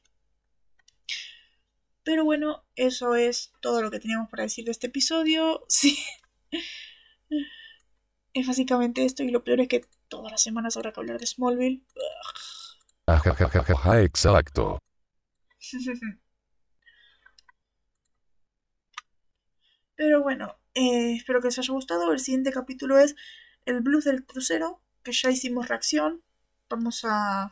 [2.09, 5.63] Pero bueno, eso es todo lo que teníamos para decir de este episodio.
[5.69, 5.95] Sí.
[8.33, 11.27] Es básicamente esto y lo peor es que todas las semanas habrá que hablar de
[11.27, 11.85] Smallville.
[13.05, 13.21] Ah,
[14.01, 14.79] exacto.
[19.95, 22.11] Pero bueno, eh, espero que os haya gustado.
[22.11, 23.15] El siguiente capítulo es
[23.65, 26.23] el blues del crucero, que ya hicimos reacción.
[26.69, 27.51] Vamos a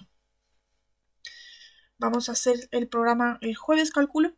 [2.00, 4.37] vamos a hacer el programa el jueves, calculo.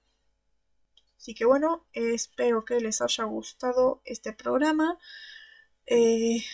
[1.20, 4.98] Así que bueno, espero que les haya gustado este programa.
[5.86, 6.46] Eh,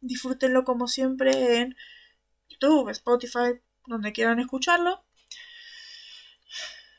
[0.00, 1.76] disfrútenlo como siempre en
[2.48, 5.04] YouTube, Spotify, donde quieran escucharlo.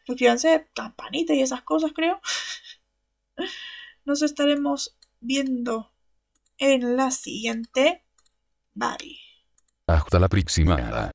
[0.06, 2.22] Suscríbanse, campanita y esas cosas, creo.
[4.06, 5.92] Nos estaremos viendo
[6.58, 8.06] en la siguiente.
[8.74, 9.20] Bye.
[9.86, 11.12] Hasta la próxima.